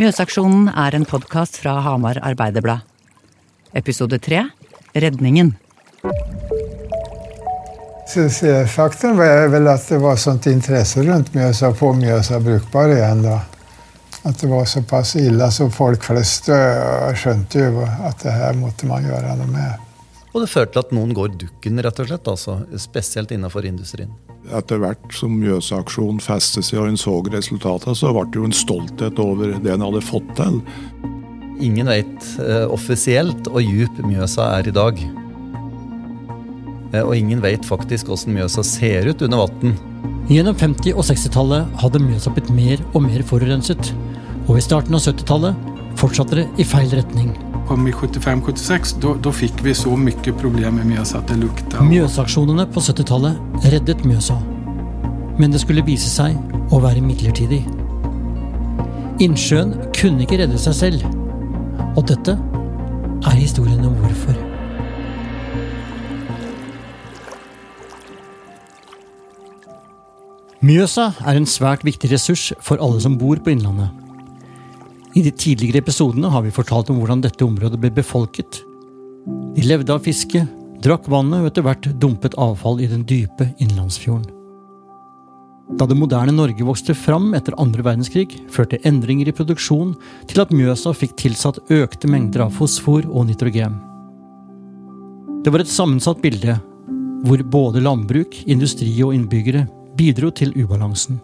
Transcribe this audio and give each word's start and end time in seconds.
Mjøsaksjonen 0.00 0.70
er 0.80 0.94
en 0.96 1.02
podkast 1.04 1.58
fra 1.60 1.74
Hamar 1.84 2.16
Arbeiderblad. 2.24 2.86
Episode 3.76 4.16
tre 4.24 4.46
Redningen. 4.96 5.50
Faktum 8.72 9.20
var 9.20 9.50
vel 9.52 9.68
at 9.68 9.84
det 9.92 9.98
var 10.00 10.16
sånt 10.16 10.48
interesse 10.48 11.04
rundt 11.04 11.34
Mjøsa, 11.36 11.74
på 11.76 11.92
Mjøsa 11.98 12.40
brukbar 12.40 12.94
igjen. 12.94 13.26
da. 13.28 13.42
At 14.24 14.40
det 14.40 14.48
var 14.48 14.64
såpass 14.64 15.18
ille 15.20 15.50
så 15.52 15.68
folk 15.68 16.08
flest 16.08 16.48
øh, 16.48 17.12
skjønte 17.12 17.68
jo 17.68 17.84
at 17.84 18.24
det 18.24 18.32
her 18.40 18.56
måtte 18.56 18.88
man 18.88 19.04
gjøre 19.04 19.36
noe 19.36 19.52
med. 19.52 19.86
Og 20.32 20.46
det 20.46 20.48
førte 20.48 20.78
til 20.78 20.86
at 20.86 20.96
noen 20.96 21.12
går 21.12 21.36
dukken, 21.44 21.84
rett 21.84 22.00
og 22.00 22.08
slett, 22.08 22.36
altså, 22.38 22.62
spesielt 22.88 23.36
innenfor 23.36 23.68
industrien. 23.68 24.16
Etter 24.50 24.80
hvert 24.82 25.14
som 25.14 25.36
Mjøsaksjonen 25.38 26.20
festet 26.22 26.66
seg 26.66 26.80
og 26.82 26.90
en 26.90 26.98
så 26.98 27.14
resultatene, 27.30 27.94
så 27.94 28.10
ble 28.14 28.24
det 28.26 28.40
jo 28.40 28.48
en 28.48 28.56
stolthet 28.56 29.20
over 29.22 29.54
det 29.62 29.74
en 29.74 29.84
hadde 29.86 30.02
fått 30.02 30.30
til. 30.38 30.60
Ingen 31.60 31.90
vet 31.92 32.30
eh, 32.42 32.64
offisielt 32.72 33.50
hvor 33.50 33.62
djup 33.62 34.00
Mjøsa 34.06 34.48
er 34.58 34.70
i 34.70 34.74
dag. 34.74 35.02
Eh, 36.94 37.04
og 37.04 37.14
ingen 37.16 37.42
vet 37.44 37.66
faktisk 37.68 38.10
hvordan 38.10 38.38
Mjøsa 38.38 38.64
ser 38.66 39.10
ut 39.10 39.22
under 39.26 39.44
vann. 39.44 39.76
Gjennom 40.30 40.56
50- 40.56 40.94
og 40.94 41.06
60-tallet 41.06 41.78
hadde 41.82 42.02
Mjøsa 42.02 42.32
blitt 42.34 42.50
mer 42.54 42.82
og 42.94 43.04
mer 43.06 43.22
forurenset. 43.26 43.92
Og 44.48 44.56
i 44.58 44.64
starten 44.64 44.96
av 44.96 45.04
70-tallet 45.04 45.70
fortsatte 46.00 46.40
det 46.40 46.48
i 46.58 46.66
feil 46.66 46.90
retning. 46.96 47.34
Kom 47.70 47.86
i 47.86 47.92
75-76, 47.92 48.96
da 49.22 49.30
fikk 49.30 49.60
vi 49.62 49.70
så 49.78 49.92
mye 49.94 50.32
problem 50.40 50.80
med 50.80 50.88
Mjøsa 50.90 51.20
at 51.20 51.28
det 51.30 51.36
lukta. 51.38 51.84
Mjøsaksjonene 51.86 52.64
på 52.74 52.82
70-tallet 52.82 53.68
reddet 53.70 54.02
Mjøsa. 54.02 54.40
Men 55.38 55.54
det 55.54 55.60
skulle 55.62 55.84
vise 55.86 56.10
seg 56.10 56.34
å 56.74 56.80
være 56.82 57.04
midlertidig. 57.04 57.60
Innsjøen 59.22 59.76
kunne 59.94 60.26
ikke 60.26 60.40
redde 60.42 60.58
seg 60.58 60.74
selv. 60.80 61.06
Og 61.94 62.02
dette 62.10 62.34
er 62.34 63.38
historien 63.38 63.86
om 63.86 63.94
hvorfor. 64.02 64.34
Mjøsa 70.58 71.12
er 71.22 71.38
en 71.38 71.46
svært 71.46 71.86
viktig 71.86 72.10
ressurs 72.10 72.50
for 72.58 72.82
alle 72.82 72.98
som 73.06 73.14
bor 73.20 73.38
på 73.38 73.54
Innlandet. 73.54 73.99
I 75.14 75.22
de 75.26 75.30
tidligere 75.34 75.82
episodene 75.82 76.30
har 76.30 76.44
vi 76.44 76.52
fortalt 76.54 76.90
om 76.92 77.00
hvordan 77.00 77.22
dette 77.24 77.44
området 77.44 77.80
ble 77.82 77.90
befolket. 77.94 78.60
De 79.56 79.64
levde 79.66 79.90
av 79.90 80.04
fiske, 80.04 80.44
drakk 80.84 81.08
vannet 81.10 81.42
og 81.42 81.48
etter 81.50 81.66
hvert 81.66 81.88
dumpet 82.02 82.36
avfall 82.38 82.78
i 82.80 82.88
den 82.90 83.02
dype 83.08 83.48
innlandsfjorden. 83.58 84.28
Da 85.78 85.86
det 85.86 85.98
moderne 85.98 86.34
Norge 86.34 86.66
vokste 86.66 86.96
fram 86.98 87.28
etter 87.38 87.54
andre 87.62 87.84
verdenskrig, 87.86 88.32
førte 88.50 88.80
endringer 88.86 89.30
i 89.30 89.34
produksjon 89.34 89.92
til 90.30 90.42
at 90.42 90.50
Mjøsa 90.54 90.90
fikk 90.96 91.14
tilsatt 91.20 91.60
økte 91.70 92.10
mengder 92.10 92.46
av 92.46 92.56
fosfor 92.58 93.06
og 93.06 93.28
nitrogen. 93.28 93.78
Det 95.44 95.54
var 95.54 95.62
et 95.62 95.70
sammensatt 95.70 96.18
bilde, 96.22 96.58
hvor 97.26 97.42
både 97.54 97.82
landbruk, 97.84 98.34
industri 98.50 98.92
og 99.06 99.14
innbyggere 99.14 99.66
bidro 99.98 100.32
til 100.34 100.54
ubalansen. 100.58 101.20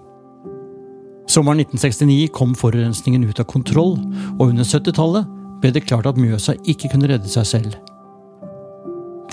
Sommeren 1.26 1.60
1969 1.60 2.28
kom 2.32 2.54
forurensningen 2.54 3.24
ut 3.26 3.40
av 3.42 3.48
kontroll, 3.50 3.96
og 4.38 4.48
under 4.52 4.64
70-tallet 4.64 5.26
ble 5.62 5.72
det 5.74 5.86
klart 5.88 6.06
at 6.06 6.18
Mjøsa 6.20 6.54
ikke 6.68 6.92
kunne 6.92 7.10
redde 7.10 7.30
seg 7.30 7.48
selv. 7.50 7.76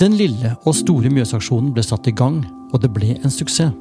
Den 0.00 0.16
lille 0.18 0.56
og 0.66 0.74
store 0.74 1.12
Mjøsaksjonen 1.14 1.70
ble 1.74 1.84
satt 1.86 2.08
i 2.10 2.16
gang, 2.18 2.42
og 2.74 2.82
det 2.82 2.90
ble 2.90 3.14
en 3.20 3.30
suksess. 3.30 3.76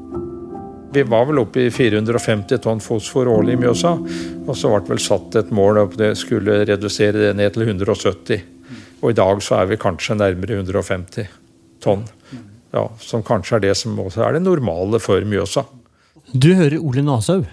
Vi 0.93 1.01
var 1.09 1.25
vel 1.25 1.39
oppe 1.41 1.63
i 1.63 1.71
450 1.73 2.59
tonn 2.61 2.81
fosfor 2.83 3.25
årlig 3.25 3.55
i 3.55 3.61
Mjøsa. 3.63 3.95
Og 4.45 4.51
så 4.53 4.69
ble 4.69 4.83
det 4.83 4.91
vel 4.91 4.99
satt 5.01 5.37
et 5.39 5.49
mål 5.49 5.79
om 5.81 5.95
det 5.97 6.11
skulle 6.21 6.59
redusere 6.69 7.17
det 7.17 7.31
ned 7.39 7.55
til 7.55 7.65
170. 7.65 8.43
Og 9.01 9.07
i 9.09 9.17
dag 9.17 9.41
så 9.41 9.57
er 9.57 9.71
vi 9.71 9.79
kanskje 9.81 10.19
nærmere 10.19 10.59
150 10.59 11.31
tonn. 11.81 12.05
Ja, 12.77 12.85
som 13.01 13.25
kanskje 13.25 13.57
er 13.57 13.65
det 13.65 13.73
som 13.79 13.97
også 14.05 14.21
er 14.27 14.37
det 14.37 14.43
normale 14.45 15.01
for 15.01 15.25
Mjøsa. 15.25 15.65
Du 16.29 16.51
hører 16.53 16.77
Ole 16.77 17.01
Nashaug, 17.05 17.49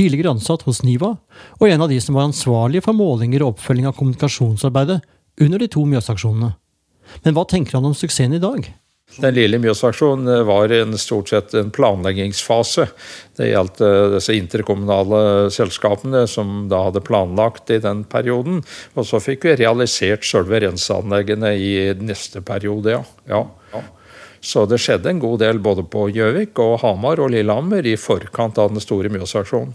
tidligere 0.00 0.32
ansatt 0.32 0.64
hos 0.64 0.82
NIVA, 0.86 1.14
og 1.60 1.68
en 1.68 1.84
av 1.84 1.90
de 1.92 2.00
som 2.00 2.16
var 2.16 2.30
ansvarlige 2.30 2.86
for 2.86 2.96
målinger 2.96 3.44
og 3.44 3.56
oppfølging 3.56 3.90
av 3.90 3.96
kommunikasjonsarbeidet 3.98 5.00
under 5.44 5.60
de 5.60 5.68
to 5.72 5.84
Mjøsaksjonene. 5.88 6.54
Men 7.24 7.36
hva 7.36 7.44
tenker 7.48 7.76
han 7.76 7.88
om 7.90 7.96
suksessen 7.96 8.36
i 8.36 8.42
dag? 8.42 8.70
Den 9.18 9.34
lille 9.34 9.58
Mjøsaksjonen 9.58 10.44
var 10.46 10.70
en, 10.70 10.94
stort 10.98 11.32
sett 11.32 11.54
en 11.58 11.72
planleggingsfase. 11.74 12.86
Det 13.36 13.48
gjaldt 13.50 13.82
eh, 13.82 14.04
disse 14.14 14.36
interkommunale 14.38 15.50
selskapene 15.50 16.22
som 16.30 16.68
da 16.70 16.84
hadde 16.86 17.02
planlagt 17.02 17.72
i 17.74 17.80
den 17.82 18.04
perioden. 18.06 18.62
Og 18.94 19.08
så 19.08 19.18
fikk 19.22 19.48
vi 19.48 19.56
realisert 19.64 20.24
selve 20.28 20.62
renseanleggene 20.62 21.56
i 21.58 21.72
neste 21.98 22.44
periode, 22.46 22.94
ja. 22.94 23.02
ja. 23.34 23.82
Så 24.40 24.64
det 24.70 24.78
skjedde 24.80 25.10
en 25.10 25.20
god 25.20 25.42
del 25.42 25.58
både 25.60 25.84
på 25.90 26.06
Gjøvik 26.14 26.62
og 26.62 26.78
Hamar 26.84 27.20
og 27.20 27.34
Lillehammer 27.34 27.84
i 27.84 27.98
forkant 28.00 28.62
av 28.62 28.70
den 28.72 28.80
store 28.80 29.10
Mjøsaksjonen. 29.12 29.74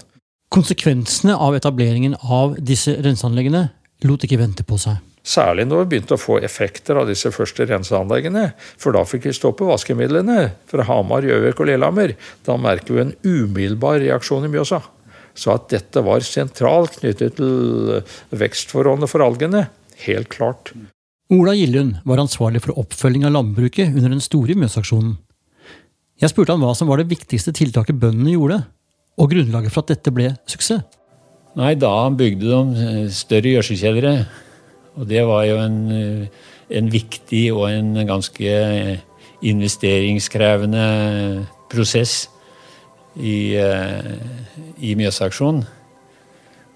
Konsekvensene 0.54 1.36
av 1.36 1.56
etableringen 1.58 2.16
av 2.22 2.56
disse 2.62 2.94
renseanleggene 3.04 3.68
lot 4.06 4.24
ikke 4.26 4.40
vente 4.40 4.66
på 4.68 4.78
seg. 4.80 5.02
Særlig 5.26 5.66
når 5.66 5.80
vi 5.82 5.90
begynte 5.96 6.14
å 6.14 6.22
få 6.22 6.38
effekter 6.46 7.00
av 7.02 7.08
disse 7.10 7.32
første 7.34 7.66
renseanleggene. 7.66 8.52
For 8.78 8.94
da 8.94 9.02
fikk 9.10 9.26
vi 9.26 9.34
stoppe 9.34 9.66
vaskemidlene 9.66 10.52
fra 10.70 10.86
Hamar, 10.86 11.26
Gjøvik 11.26 11.64
og 11.64 11.72
Lillehammer. 11.72 12.14
Da 12.46 12.60
merker 12.62 12.94
vi 12.94 13.02
en 13.02 13.16
umiddelbar 13.26 13.98
reaksjon 14.04 14.46
i 14.46 14.52
Mjøsa. 14.54 14.84
Så 15.36 15.56
at 15.56 15.66
dette 15.74 16.04
var 16.06 16.22
sentralt 16.24 17.00
knyttet 17.02 17.40
til 17.40 18.04
vekstforholdene 18.38 19.10
for 19.10 19.26
algene, 19.26 19.66
helt 20.06 20.30
klart. 20.32 20.72
Ola 21.34 21.56
Gillund 21.58 21.98
var 22.06 22.22
ansvarlig 22.22 22.62
for 22.62 22.78
oppfølging 22.78 23.26
av 23.26 23.34
landbruket 23.34 23.98
under 23.98 24.14
den 24.14 24.22
store 24.24 24.54
Mjøsaksjonen. 24.62 25.18
Jeg 26.22 26.32
spurte 26.32 26.54
han 26.54 26.62
hva 26.62 26.72
som 26.78 26.88
var 26.88 27.02
det 27.02 27.10
viktigste 27.10 27.52
tiltaket 27.58 27.98
bøndene 28.00 28.38
gjorde, 28.38 28.62
og 29.16 29.32
grunnlaget 29.32 29.74
for 29.74 29.86
at 29.86 29.94
dette 29.96 30.14
ble 30.14 30.34
suksess. 30.50 30.84
Nei, 31.56 31.72
da 31.80 32.10
bygde 32.12 32.52
de 32.76 33.06
større 33.16 33.54
gjødselkjellere. 33.54 34.26
Og 35.00 35.08
det 35.08 35.22
var 35.28 35.46
jo 35.48 35.60
en, 35.64 35.78
en, 36.68 36.90
viktig 36.92 37.46
og 37.56 37.70
en 37.70 37.96
ganske 38.08 38.56
investeringskrevende 39.46 40.88
prosess 41.72 42.26
i, 43.16 43.56
i 43.56 44.96
Mjøsaksjonen. 45.00 45.64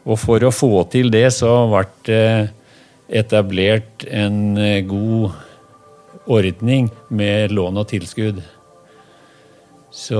Og 0.07 0.19
for 0.19 0.47
å 0.47 0.53
få 0.55 0.71
til 0.91 1.11
det, 1.11 1.27
så 1.35 1.51
ble 1.71 1.83
det 2.07 2.23
etablert 3.19 4.07
en 4.07 4.55
god 4.87 5.35
ordning 6.29 6.87
med 7.11 7.51
lån 7.51 7.81
og 7.83 7.89
tilskudd. 7.91 8.39
Så 9.89 10.19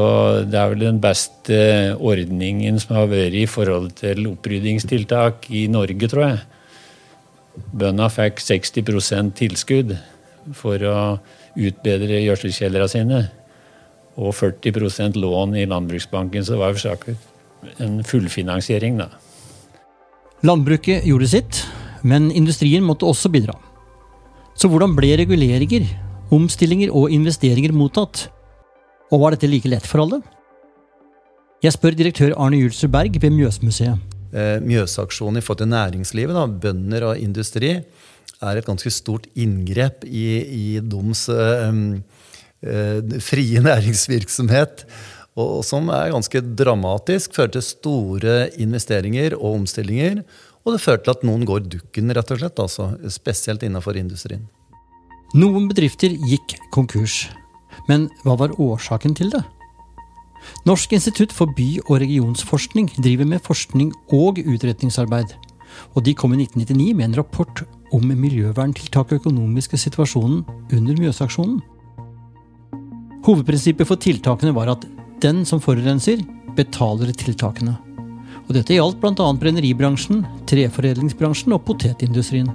det 0.50 0.58
er 0.58 0.72
vel 0.72 0.86
den 0.88 1.02
beste 1.02 1.58
ordningen 2.02 2.80
som 2.82 2.96
har 2.98 3.10
vært 3.12 3.38
i 3.38 3.46
forhold 3.50 3.92
til 4.00 4.32
oppryddingstiltak 4.32 5.46
i 5.54 5.68
Norge, 5.70 6.10
tror 6.10 6.26
jeg. 6.26 6.40
Bøndene 7.70 8.10
fikk 8.10 8.42
60% 8.42 9.36
tilskudd 9.38 9.94
for 10.58 10.82
å 10.90 11.00
utbedre 11.60 12.22
gjødselkjellerne 12.24 12.90
sine. 12.90 13.22
Og 14.20 14.34
40% 14.36 15.20
lån 15.22 15.56
i 15.62 15.68
Landbruksbanken, 15.70 16.44
så 16.44 16.56
det 16.56 16.64
var 16.64 16.76
for 16.80 17.78
en 17.84 18.02
fullfinansiering, 18.04 18.98
da. 19.00 19.12
Landbruket 20.44 21.06
gjorde 21.08 21.28
sitt, 21.30 21.62
men 22.02 22.32
industrien 22.32 22.84
måtte 22.84 23.08
også 23.08 23.30
bidra. 23.32 23.54
Så 24.60 24.68
hvordan 24.72 24.96
ble 24.98 25.14
reguleringer, 25.20 25.86
omstillinger 26.36 26.92
og 26.96 27.14
investeringer 27.16 27.76
mottatt? 27.76 28.30
Og 29.10 29.24
var 29.24 29.34
dette 29.34 29.50
like 29.50 29.70
lett 29.70 29.88
for 29.90 30.04
alle? 30.04 30.22
Jeg 31.64 31.76
spør 31.76 31.98
direktør 31.98 32.36
Arne 32.40 32.62
Julser 32.62 32.92
Berg 32.92 33.18
ved 33.20 33.34
Mjøsmuseet. 33.36 34.00
Eh, 34.30 34.60
Mjøsaksjonen 34.62 35.42
i 35.42 35.44
forhold 35.44 35.64
til 35.64 35.72
næringslivet, 35.74 36.38
da, 36.38 36.46
bønder 36.46 37.08
og 37.10 37.20
industri, 37.20 37.80
er 38.40 38.60
et 38.60 38.68
ganske 38.68 38.92
stort 38.94 39.26
inngrep 39.36 40.06
i, 40.06 40.28
i 40.40 40.66
deres 40.80 41.26
øh, 41.34 41.98
øh, 42.64 43.18
frie 43.26 43.64
næringsvirksomhet. 43.70 44.86
Og, 45.36 45.58
og 45.58 45.66
som 45.66 45.90
er 45.90 46.14
ganske 46.14 46.44
dramatisk. 46.62 47.36
Fører 47.36 47.56
til 47.58 47.66
store 47.66 48.38
investeringer 48.62 49.36
og 49.40 49.60
omstillinger. 49.64 50.24
Og 50.64 50.76
det 50.76 50.84
fører 50.86 51.04
til 51.04 51.16
at 51.18 51.28
noen 51.28 51.46
går 51.50 51.68
dukken, 51.72 52.14
rett 52.16 52.32
og 52.36 52.42
slett. 52.42 52.62
Altså, 52.62 52.90
spesielt 53.12 53.66
innenfor 53.66 54.00
industrien. 54.00 54.46
Noen 55.36 55.68
bedrifter 55.70 56.14
gikk 56.30 56.58
konkurs. 56.74 57.26
Men 57.88 58.10
hva 58.24 58.36
var 58.40 58.58
årsaken 58.60 59.16
til 59.16 59.32
det? 59.34 59.44
Norsk 60.68 60.94
institutt 60.96 61.34
for 61.36 61.52
by- 61.56 61.82
og 61.88 62.00
regionsforskning 62.02 62.90
driver 62.98 63.28
med 63.28 63.44
forskning 63.44 63.92
og 64.16 64.40
utretningsarbeid. 64.40 65.36
Og 65.96 66.04
de 66.06 66.16
kom 66.18 66.34
i 66.34 66.42
1999 66.44 66.96
med 66.96 67.10
en 67.10 67.20
rapport 67.22 67.64
om 67.94 68.06
miljøverntiltak 68.06 69.12
og 69.12 69.22
økonomiske 69.22 69.78
situasjonen 69.78 70.46
under 70.74 70.98
Mjøsaksjonen. 71.00 71.60
Hovedprinsippet 73.26 73.88
for 73.88 74.00
tiltakene 74.00 74.56
var 74.56 74.72
at 74.74 74.88
den 75.22 75.44
som 75.46 75.62
forurenser, 75.62 76.22
betaler 76.56 77.12
tiltakene. 77.14 77.76
Og 78.48 78.56
dette 78.56 78.74
gjaldt 78.74 78.98
bl.a. 79.02 79.28
brenneribransjen, 79.38 80.24
treforedlingsbransjen 80.50 81.54
og 81.54 81.66
potetindustrien. 81.68 82.50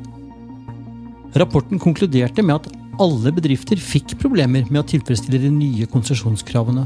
Rapporten 1.38 1.80
konkluderte 1.82 2.42
med 2.42 2.56
at 2.56 2.83
alle 3.02 3.32
bedrifter 3.34 3.80
fikk 3.80 4.16
problemer 4.20 4.66
med 4.70 4.82
å 4.82 4.88
tilfredsstille 4.94 5.40
de 5.42 5.50
nye 5.52 5.86
konsesjonskravene. 5.90 6.84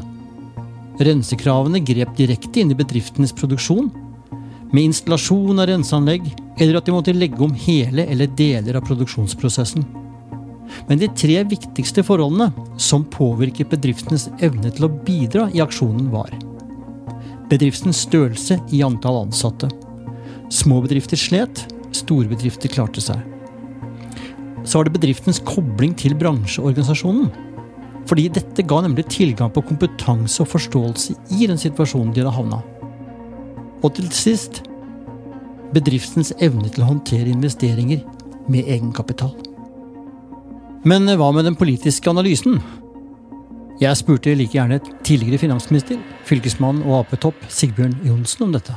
Rensekravene 1.04 1.80
grep 1.84 2.16
direkte 2.18 2.62
inn 2.62 2.72
i 2.72 2.78
bedriftenes 2.78 3.34
produksjon, 3.36 3.90
med 4.72 4.90
installasjon 4.90 5.62
av 5.62 5.68
renseanlegg, 5.70 6.26
eller 6.58 6.78
at 6.78 6.88
de 6.88 6.92
måtte 6.92 7.14
legge 7.16 7.40
om 7.44 7.54
hele 7.56 8.04
eller 8.10 8.28
deler 8.36 8.76
av 8.76 8.84
produksjonsprosessen. 8.88 9.86
Men 10.88 11.00
de 11.00 11.08
tre 11.16 11.38
viktigste 11.48 12.04
forholdene 12.04 12.50
som 12.80 13.06
påvirket 13.08 13.70
bedriftenes 13.72 14.28
evne 14.44 14.72
til 14.74 14.88
å 14.88 14.92
bidra 15.06 15.48
i 15.54 15.62
aksjonen, 15.64 16.10
var 16.12 16.34
bedriftens 17.48 18.02
størrelse 18.04 18.58
i 18.76 18.82
antall 18.84 19.22
ansatte. 19.22 19.70
Små 20.52 20.82
bedrifter 20.84 21.16
slet, 21.20 21.64
store 21.96 22.28
bedrifter 22.28 22.68
klarte 22.72 23.00
seg. 23.00 23.37
Så 24.68 24.78
var 24.78 24.88
det 24.88 24.98
bedriftens 24.98 25.40
kobling 25.48 25.94
til 25.96 26.16
bransjeorganisasjonen. 26.18 27.30
Fordi 28.08 28.26
dette 28.32 28.64
ga 28.68 28.82
nemlig 28.84 29.06
tilgang 29.12 29.52
på 29.52 29.64
kompetanse 29.64 30.42
og 30.44 30.50
forståelse 30.52 31.16
i 31.38 31.48
den 31.48 31.60
situasjonen 31.60 32.12
de 32.12 32.22
hadde 32.22 32.36
havna. 32.36 32.60
Og 33.84 33.94
til 33.96 34.08
sist 34.12 34.62
bedriftens 35.72 36.32
evne 36.44 36.68
til 36.72 36.84
å 36.84 36.90
håndtere 36.90 37.32
investeringer 37.32 38.04
med 38.48 38.68
egenkapital. 38.68 39.32
Men 40.88 41.08
hva 41.08 41.30
med 41.34 41.48
den 41.48 41.56
politiske 41.58 42.10
analysen? 42.10 42.60
Jeg 43.78 44.00
spurte 44.00 44.34
like 44.34 44.56
gjerne 44.56 44.80
tidligere 45.06 45.44
finansminister, 45.44 46.00
fylkesmann 46.26 46.82
og 46.86 47.04
Ap-topp 47.04 47.48
Sigbjørn 47.52 47.98
Johnsen 48.08 48.48
om 48.48 48.56
dette. 48.56 48.74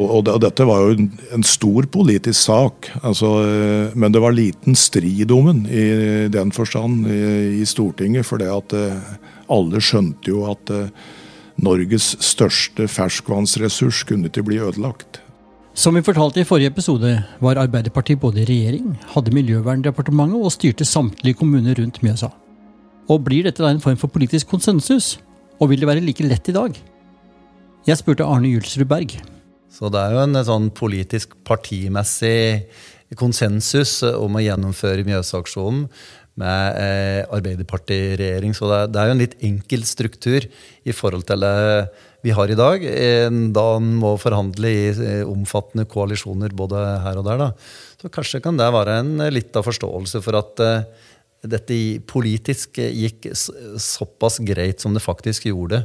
Og, 0.00 0.24
Dette 0.40 0.64
var 0.66 0.80
jo 0.82 0.94
en, 0.96 1.44
stor 1.44 1.86
politisk 1.92 2.38
sak, 2.38 2.88
altså, 3.04 3.28
eh, 3.44 3.92
men 3.94 4.14
det 4.14 4.22
var 4.24 4.32
liten 4.32 4.76
strid 4.78 5.30
om 5.34 5.50
den 5.50 5.66
i 5.68 5.84
den 6.32 6.52
forstand 6.54 7.04
i, 7.12 7.64
Stortinget. 7.68 8.26
For 8.26 8.40
eh, 8.40 9.10
alle 9.52 9.82
skjønte 9.84 10.32
jo 10.32 10.46
at 10.50 10.72
eh, 10.72 10.88
Norges 11.62 12.14
største 12.24 12.88
ferskvannsressurs 12.88 14.02
kunne 14.08 14.32
ikke 14.32 14.46
bli 14.48 14.62
ødelagt. 14.64 15.20
Som 15.76 15.96
vi 15.96 16.04
fortalte 16.04 16.40
i 16.40 16.48
forrige 16.48 16.72
episode, 16.72 17.12
var 17.40 17.60
Arbeiderpartiet 17.60 18.20
både 18.20 18.42
i 18.42 18.48
regjering, 18.48 18.96
hadde 19.14 19.32
Miljøverndepartementet 19.32 20.40
og 20.40 20.52
styrte 20.52 20.88
samtlige 20.88 21.38
kommuner 21.40 21.76
rundt 21.78 22.02
Mjøsa. 22.04 22.32
Og 23.12 23.22
blir 23.24 23.46
dette 23.46 23.64
da 23.64 23.70
en 23.72 23.80
form 23.80 23.96
for 24.00 24.12
politisk 24.12 24.50
konsensus? 24.52 25.18
Og 25.60 25.70
vil 25.70 25.80
det 25.80 25.88
være 25.88 26.04
like 26.04 26.24
lett 26.26 26.48
i 26.48 26.56
dag? 26.56 26.76
Jeg 27.86 27.98
spurte 27.98 28.26
Arne 28.26 28.52
Julsrud 28.52 28.88
Berg. 28.88 29.16
Så 29.72 29.88
det 29.92 30.00
er 30.02 30.14
jo 30.14 30.24
en 30.26 30.40
sånn 30.44 30.68
politisk 30.76 31.36
partimessig 31.48 32.66
konsensus 33.18 34.00
om 34.04 34.36
å 34.36 34.42
gjennomføre 34.44 35.04
Mjøsaksjonen 35.06 35.86
med 36.40 36.78
eh, 36.80 37.20
Arbeiderpartiregjering. 37.32 38.54
Så 38.56 38.68
det 38.70 38.78
er, 38.78 38.90
det 38.92 39.00
er, 39.00 39.08
jo 39.08 39.16
en 39.16 39.22
litt 39.22 39.36
enkel 39.44 39.84
struktur 39.88 40.46
i 40.84 40.94
forhold 40.96 41.26
til 41.28 41.44
det 41.44 41.52
vi 42.22 42.32
har 42.36 42.52
i 42.52 42.58
dag. 42.58 42.84
Da 43.52 43.64
en 43.76 43.90
må 44.00 44.14
forhandle 44.20 44.72
i 44.72 44.84
eh, 44.92 45.22
omfattende 45.28 45.88
koalisjoner 45.90 46.54
både 46.56 46.82
her 47.04 47.20
og 47.20 47.28
der. 47.28 47.42
Da. 47.42 47.50
Så 48.00 48.12
kanskje 48.12 48.42
kan 48.44 48.60
det 48.60 48.70
være 48.72 49.00
en 49.02 49.26
litt 49.34 49.56
av 49.58 49.66
forståelse 49.68 50.22
for 50.24 50.40
at 50.40 50.64
eh, 50.64 51.08
dette 51.52 51.78
politisk 52.08 52.78
gikk 52.78 53.32
såpass 53.34 54.38
greit 54.46 54.80
som 54.80 54.94
det 54.94 55.04
faktisk 55.04 55.50
gjorde. 55.50 55.82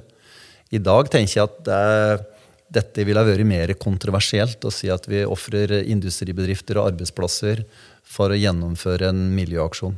I 0.71 0.79
dag 0.83 1.09
tenker 1.09 1.39
jeg 1.39 1.47
at 1.47 1.61
det, 1.65 2.27
dette 2.73 3.05
ville 3.07 3.21
ha 3.21 3.27
vært 3.27 3.47
mer 3.47 3.73
kontroversielt 3.79 4.65
å 4.67 4.71
si 4.73 4.89
at 4.91 5.07
vi 5.09 5.23
ofrer 5.25 5.79
industribedrifter 5.87 6.79
og 6.79 6.91
arbeidsplasser 6.91 7.63
for 8.07 8.33
å 8.33 8.39
gjennomføre 8.39 9.11
en 9.11 9.27
miljøaksjon. 9.35 9.95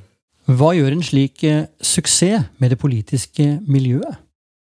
Hva 0.49 0.71
gjør 0.73 0.95
en 0.95 1.05
slik 1.05 1.43
eh, 1.45 1.67
suksess 1.81 2.49
med 2.57 2.73
det 2.73 2.79
politiske 2.81 3.59
miljøet? 3.69 4.17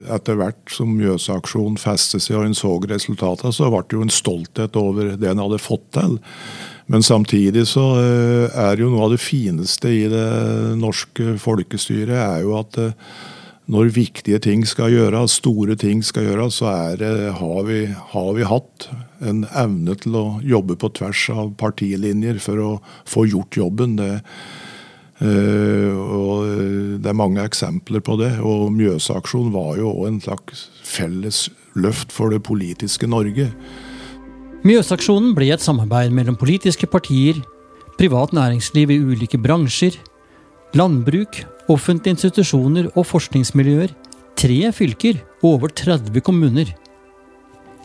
Etter 0.01 0.37
hvert 0.39 0.71
som 0.73 0.89
Mjøsaksjonen 0.97 1.77
festet 1.77 2.23
seg 2.25 2.39
og 2.39 2.47
en 2.47 2.57
så 2.57 2.73
resultatene, 2.89 3.53
så 3.53 3.69
ble 3.69 3.83
det 3.85 3.97
jo 3.97 4.05
en 4.07 4.13
stolthet 4.13 4.77
over 4.79 5.13
det 5.13 5.29
en 5.29 5.43
hadde 5.43 5.61
fått 5.61 5.85
til. 5.93 6.17
Men 6.91 7.05
samtidig 7.05 7.67
så 7.69 7.85
eh, 8.01 8.57
er 8.65 8.81
jo 8.81 8.89
noe 8.91 9.05
av 9.05 9.13
det 9.13 9.21
fineste 9.21 9.91
i 9.93 10.07
det 10.11 10.25
norske 10.81 11.37
folkestyret 11.39 12.17
er 12.17 12.41
jo 12.43 12.57
at 12.59 12.79
eh, 12.81 13.13
når 13.71 13.93
viktige 13.95 14.39
ting 14.43 14.65
skal 14.67 14.91
gjøres, 14.91 15.37
store 15.39 15.77
ting 15.79 16.01
skal 16.03 16.27
gjøres, 16.27 16.59
så 16.59 16.73
det, 16.99 17.11
har, 17.37 17.61
vi, 17.67 17.85
har, 17.87 18.31
vi, 18.35 18.47
hatt 18.47 18.89
en 19.23 19.45
evne 19.47 19.95
til 20.01 20.17
å 20.19 20.25
jobbe 20.43 20.75
på 20.81 20.89
tvers 20.97 21.21
av 21.31 21.53
partilinjer 21.61 22.41
for 22.43 22.59
å 22.59 22.71
få 23.07 23.23
gjort 23.31 23.55
jobben. 23.61 23.95
Det, 24.01 24.09
øh, 25.23 25.95
og 25.95 26.51
det 26.99 27.13
er 27.13 27.17
mange 27.17 27.45
eksempler 27.47 28.03
på 28.03 28.17
det. 28.19 28.33
Og 28.43 28.67
Mjøsaksjonen 28.75 29.55
var 29.55 29.79
jo 29.79 29.93
òg 29.93 30.09
en 30.09 30.21
slags 30.27 30.67
felles 30.83 31.45
løft 31.79 32.11
for 32.11 32.35
det 32.35 32.43
politiske 32.43 33.07
Norge. 33.07 33.47
Mjøsaksjonen 34.67 35.31
ble 35.37 35.47
et 35.55 35.63
samarbeid 35.63 36.11
mellom 36.13 36.35
politiske 36.37 36.91
partier, 36.91 37.39
privat 37.97 38.35
næringsliv 38.35 38.91
i 38.91 38.99
ulike 38.99 39.39
bransjer, 39.41 39.95
landbruk, 40.75 41.39
offentlige 41.73 42.15
institusjoner 42.15 42.89
og 42.95 43.05
forskningsmiljøer, 43.09 43.93
tre 44.39 44.59
fylker 44.75 45.19
og 45.41 45.47
over 45.55 45.73
30 45.73 46.21
kommuner. 46.25 46.69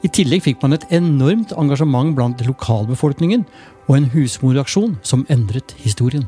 I 0.04 0.10
tillegg 0.12 0.44
fikk 0.44 0.60
man 0.62 0.76
et 0.76 0.84
enormt 0.94 1.54
engasjement 1.58 2.14
blant 2.16 2.42
lokalbefolkningen 2.46 3.46
og 3.86 3.94
en 3.96 4.10
husmoraksjon 4.12 4.98
som 5.06 5.24
endret 5.32 5.74
historien. 5.80 6.26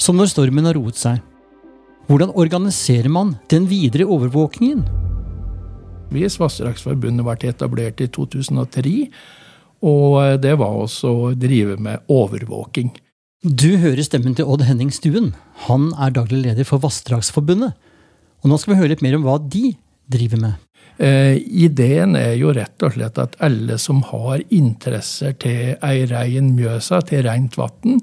Som 0.00 0.18
når 0.18 0.32
stormen 0.32 0.66
har 0.66 0.78
roet 0.78 0.98
seg. 0.98 1.20
Hvordan 2.08 2.32
organiserer 2.34 3.12
man 3.12 3.36
den 3.52 3.68
videre 3.70 4.08
overvåkingen? 4.10 4.82
Hvis 6.12 6.40
Vassdragsforbundet 6.40 7.24
ble 7.24 7.52
etablert 7.52 8.02
i 8.02 8.08
2003, 8.10 8.96
og 9.82 10.42
det 10.42 10.52
var 10.58 10.82
også 10.84 11.12
å 11.12 11.30
drive 11.38 11.78
med 11.80 12.04
overvåking. 12.12 12.92
Du 13.42 13.72
hører 13.82 14.04
stemmen 14.06 14.36
til 14.38 14.46
Odd 14.46 14.62
Henning 14.62 14.92
Stuen. 14.94 15.32
Han 15.66 15.88
er 15.98 16.12
daglig 16.14 16.44
leder 16.44 16.66
for 16.66 16.78
Vassdragsforbundet. 16.78 17.72
Og 18.38 18.46
nå 18.46 18.58
skal 18.58 18.70
vi 18.70 18.78
høre 18.78 18.92
litt 18.92 19.02
mer 19.02 19.16
om 19.16 19.24
hva 19.26 19.34
de 19.42 19.72
driver 20.14 20.38
med. 20.44 20.60
Eh, 21.02 21.40
ideen 21.64 22.14
er 22.14 22.36
jo 22.38 22.52
rett 22.54 22.86
og 22.86 22.94
slett 22.94 23.18
at 23.18 23.34
alle 23.42 23.80
som 23.82 23.98
har 24.12 24.44
interesser 24.54 25.34
til 25.42 25.74
ei 25.74 26.06
rein 26.06 26.52
Mjøsa, 26.54 27.02
til 27.08 27.24
rent 27.26 27.58
vann, 27.58 27.98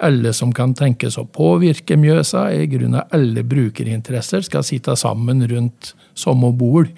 alle 0.00 0.32
som 0.32 0.56
kan 0.56 0.72
tenkes 0.72 1.20
å 1.20 1.28
påvirke 1.36 2.00
Mjøsa, 2.00 2.46
i 2.56 2.64
grunn 2.72 2.96
av 2.96 3.12
alle 3.12 3.44
brukerinteresser, 3.44 4.40
skal 4.48 4.64
sitte 4.64 4.96
sammen 4.96 5.44
rundt 5.52 5.92
samme 6.16 6.54
bord 6.56 6.88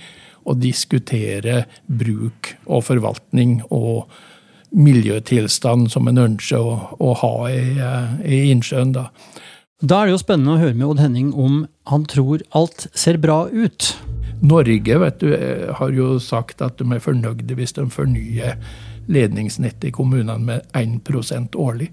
og 0.46 0.62
diskutere 0.62 1.64
bruk 1.90 2.54
og 2.70 2.86
forvaltning 2.86 3.64
og 3.66 4.06
miljøtilstand 4.70 5.90
som 5.92 6.08
en 6.10 6.20
ønsker 6.20 6.62
å, 6.62 6.74
å 6.98 7.14
ha 7.22 7.34
i, 7.50 7.62
i 8.24 8.42
innsjøen. 8.50 8.94
Da. 8.96 9.08
da 9.82 10.00
er 10.00 10.10
det 10.10 10.16
jo 10.16 10.22
spennende 10.22 10.56
å 10.56 10.62
høre 10.62 10.76
med 10.76 10.88
Odd 10.88 11.02
Henning 11.02 11.32
om 11.34 11.64
han 11.90 12.06
tror 12.10 12.44
alt 12.56 12.86
ser 12.94 13.20
bra 13.22 13.44
ut. 13.50 13.92
Norge 14.40 14.98
vet 15.02 15.20
du, 15.20 15.34
har 15.76 15.92
jo 15.92 16.14
sagt 16.22 16.62
at 16.64 16.78
de 16.80 16.86
er 16.94 17.02
fornøyde 17.04 17.56
hvis 17.58 17.76
de 17.76 17.84
fornyer 17.92 18.56
ledningsnettet 19.10 19.90
i 19.90 19.94
kommunene 19.94 20.38
med 20.38 20.76
1 20.76 21.56
årlig. 21.58 21.90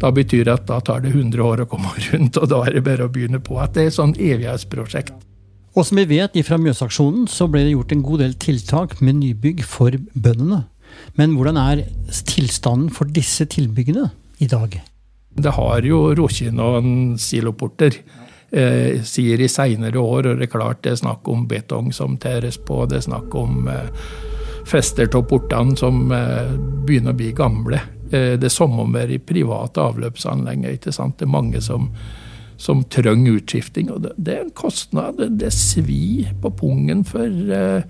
Da 0.00 0.10
betyr 0.12 0.46
det 0.48 0.54
at 0.54 0.68
da 0.68 0.80
tar 0.80 1.02
det 1.04 1.12
100 1.12 1.42
år 1.44 1.64
å 1.64 1.68
komme 1.70 1.92
rundt, 2.10 2.36
og 2.40 2.48
da 2.52 2.62
er 2.66 2.76
det 2.76 2.84
bare 2.88 3.06
å 3.06 3.12
begynne 3.12 3.40
på. 3.44 3.58
At 3.60 3.76
det 3.76 3.84
er 3.84 3.92
et 3.92 3.98
sånn 3.98 4.16
evighetsprosjekt. 4.16 5.14
Og 5.78 5.86
som 5.86 6.00
vi 6.00 6.08
vet 6.10 6.34
fra 6.46 6.58
Mjøsaksjonen, 6.58 7.28
så 7.30 7.46
ble 7.46 7.62
det 7.62 7.74
gjort 7.76 7.92
en 7.94 8.02
god 8.02 8.24
del 8.24 8.32
tiltak 8.42 8.96
med 9.04 9.20
nybygg 9.20 9.62
for 9.62 9.94
bøndene. 10.18 10.64
Men 11.18 11.34
hvordan 11.36 11.58
er 11.60 11.84
tilstanden 12.28 12.90
for 12.94 13.10
disse 13.10 13.46
tilbyggene 13.50 14.08
i 14.40 14.48
dag? 14.50 14.80
Det 15.30 15.52
har 15.56 15.86
jo 15.86 16.02
rukket 16.18 16.54
noen 16.56 17.16
siloporter. 17.20 18.00
Eh, 18.50 19.02
sier 19.06 19.40
i 19.40 19.46
seinere 19.48 20.00
år, 20.02 20.26
og 20.26 20.40
det 20.40 20.48
er 20.48 20.50
klart 20.50 20.82
det 20.82 20.96
er 20.96 21.02
snakk 21.04 21.28
om 21.30 21.44
betong 21.46 21.92
som 21.94 22.16
tæres 22.18 22.58
på, 22.58 22.82
det 22.90 22.98
er 22.98 23.04
snakk 23.06 23.34
om 23.38 23.68
eh, 23.70 23.92
fester 24.66 25.06
av 25.14 25.22
portene 25.30 25.76
som 25.78 26.10
eh, 26.10 26.56
begynner 26.86 27.14
å 27.14 27.20
bli 27.20 27.30
gamle. 27.36 27.78
Eh, 28.10 28.34
det 28.40 28.48
er 28.50 28.54
som 28.54 28.74
om 28.82 28.98
er 28.98 29.14
i 29.14 29.20
private 29.22 29.84
avløpsanlegg. 29.92 30.66
Det 30.82 30.96
er 30.98 31.30
mange 31.30 31.62
som 31.62 31.92
som 32.60 32.82
trenger 32.92 33.38
utskifting. 33.38 33.88
Og 33.88 34.02
det, 34.04 34.14
det, 34.20 34.34
er 34.34 34.42
en 34.44 34.56
kostnad. 34.56 35.16
Det, 35.16 35.30
det 35.40 35.52
svir 35.56 36.34
på 36.42 36.52
pungen 36.60 37.06
for 37.08 37.24
uh, 37.24 37.80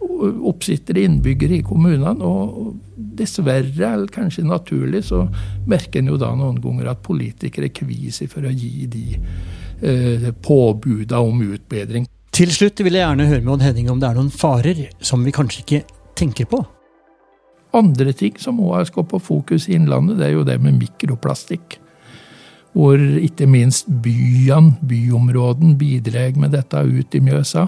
oppsittere 0.00 1.02
innbyggere 1.06 1.58
i 1.58 1.64
kommunene. 1.66 2.24
Og 2.24 2.76
dessverre, 3.18 3.92
eller 3.92 4.12
kanskje 4.14 4.46
naturlig, 4.46 5.04
så 5.08 5.24
merker 5.68 6.02
en 6.02 6.12
jo 6.12 6.20
da 6.20 6.32
noen 6.38 6.60
ganger 6.62 6.92
at 6.92 7.02
politikere 7.06 7.72
kvier 7.74 8.14
seg 8.14 8.30
for 8.32 8.46
å 8.46 8.54
gi 8.54 8.86
de 8.90 9.04
eh, 9.18 10.30
påbuda 10.44 11.20
om 11.24 11.42
utbedring. 11.48 12.06
Til 12.34 12.52
slutt 12.54 12.82
vil 12.84 12.94
jeg 12.94 13.02
gjerne 13.02 13.28
høre 13.30 13.42
med 13.42 13.54
Odd 13.56 13.66
Henning 13.66 13.88
om 13.90 14.00
det 14.00 14.10
er 14.10 14.18
noen 14.18 14.30
farer 14.30 14.82
som 15.02 15.24
vi 15.26 15.34
kanskje 15.34 15.64
ikke 15.64 15.84
tenker 16.18 16.46
på. 16.50 16.62
Andre 17.76 18.14
ting 18.16 18.38
som 18.40 18.60
òg 18.64 18.86
skal 18.88 19.06
på 19.08 19.20
fokus 19.20 19.66
i 19.68 19.76
Innlandet, 19.76 20.20
det 20.20 20.28
er 20.28 20.36
jo 20.36 20.46
det 20.46 20.56
med 20.62 20.78
mikroplastikk. 20.78 21.78
Hvor 22.76 23.00
ikke 23.00 23.48
minst 23.50 23.88
byene, 24.04 24.76
byområden, 24.86 25.74
bidrar 25.80 26.36
med 26.38 26.54
dette 26.54 26.84
ut 26.84 27.16
i 27.16 27.22
Mjøsa. 27.24 27.66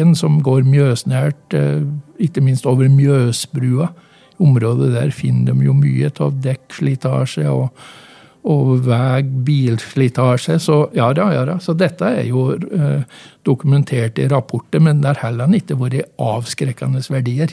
Trafikken 0.00 0.16
som 0.16 0.40
går 0.40 0.64
mjøsnært, 0.64 1.52
eh, 1.52 1.84
ikke 2.18 2.40
minst 2.40 2.66
over 2.66 2.88
Mjøsbrua. 2.88 3.90
I 4.38 4.42
området 4.42 4.94
der 4.94 5.10
finner 5.10 5.52
de 5.52 5.66
jo 5.66 5.74
mye 5.74 6.10
av 6.18 6.40
dekkslitasje 6.40 7.46
og, 7.50 7.68
og 8.44 8.86
vei, 8.86 9.22
bilslitasje. 9.22 10.58
Så 10.58 10.90
ja 10.94 11.12
da, 11.12 11.30
ja 11.32 11.44
da. 11.44 11.58
Så 11.58 11.76
dette 11.76 12.02
er 12.02 12.24
jo 12.24 12.54
eh, 12.56 13.04
dokumentert 13.44 14.18
i 14.18 14.28
rapporter, 14.28 14.80
men 14.80 15.02
det 15.02 15.16
har 15.16 15.28
heller 15.28 15.52
ikke 15.52 15.76
vært 15.76 16.08
avskrekkende 16.18 17.02
verdier. 17.10 17.50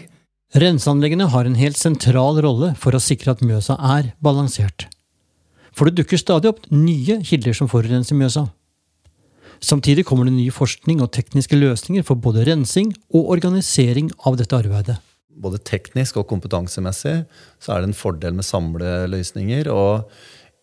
Renseanleggene 0.55 1.27
har 1.27 1.45
en 1.45 1.59
helt 1.59 1.77
sentral 1.77 2.39
rolle 2.39 2.75
for 2.79 2.95
å 2.95 3.03
sikre 3.03 3.35
at 3.35 3.43
Mjøsa 3.43 3.75
er 3.75 4.13
balansert. 4.23 4.87
For 5.75 5.85
det 5.85 5.99
dukker 5.99 6.17
stadig 6.17 6.47
opp 6.47 6.63
nye 6.71 7.19
kilder 7.21 7.53
som 7.53 7.67
forurenser 7.67 8.15
Mjøsa. 8.15 8.47
Samtidig 9.63 10.05
kommer 10.05 10.27
det 10.27 10.35
ny 10.35 10.47
forskning 10.53 11.01
og 11.01 11.11
tekniske 11.15 11.57
løsninger 11.57 12.05
for 12.05 12.19
både 12.21 12.45
rensing 12.47 12.91
og 13.09 13.31
organisering 13.37 14.11
av 14.27 14.37
dette 14.39 14.57
arbeidet. 14.57 14.97
Både 15.37 15.61
teknisk 15.61 16.17
og 16.21 16.27
kompetansemessig 16.29 17.19
så 17.61 17.73
er 17.73 17.81
det 17.81 17.91
en 17.91 17.97
fordel 17.97 18.37
med 18.37 18.45
samleløsninger. 18.45 19.69
og 19.73 20.09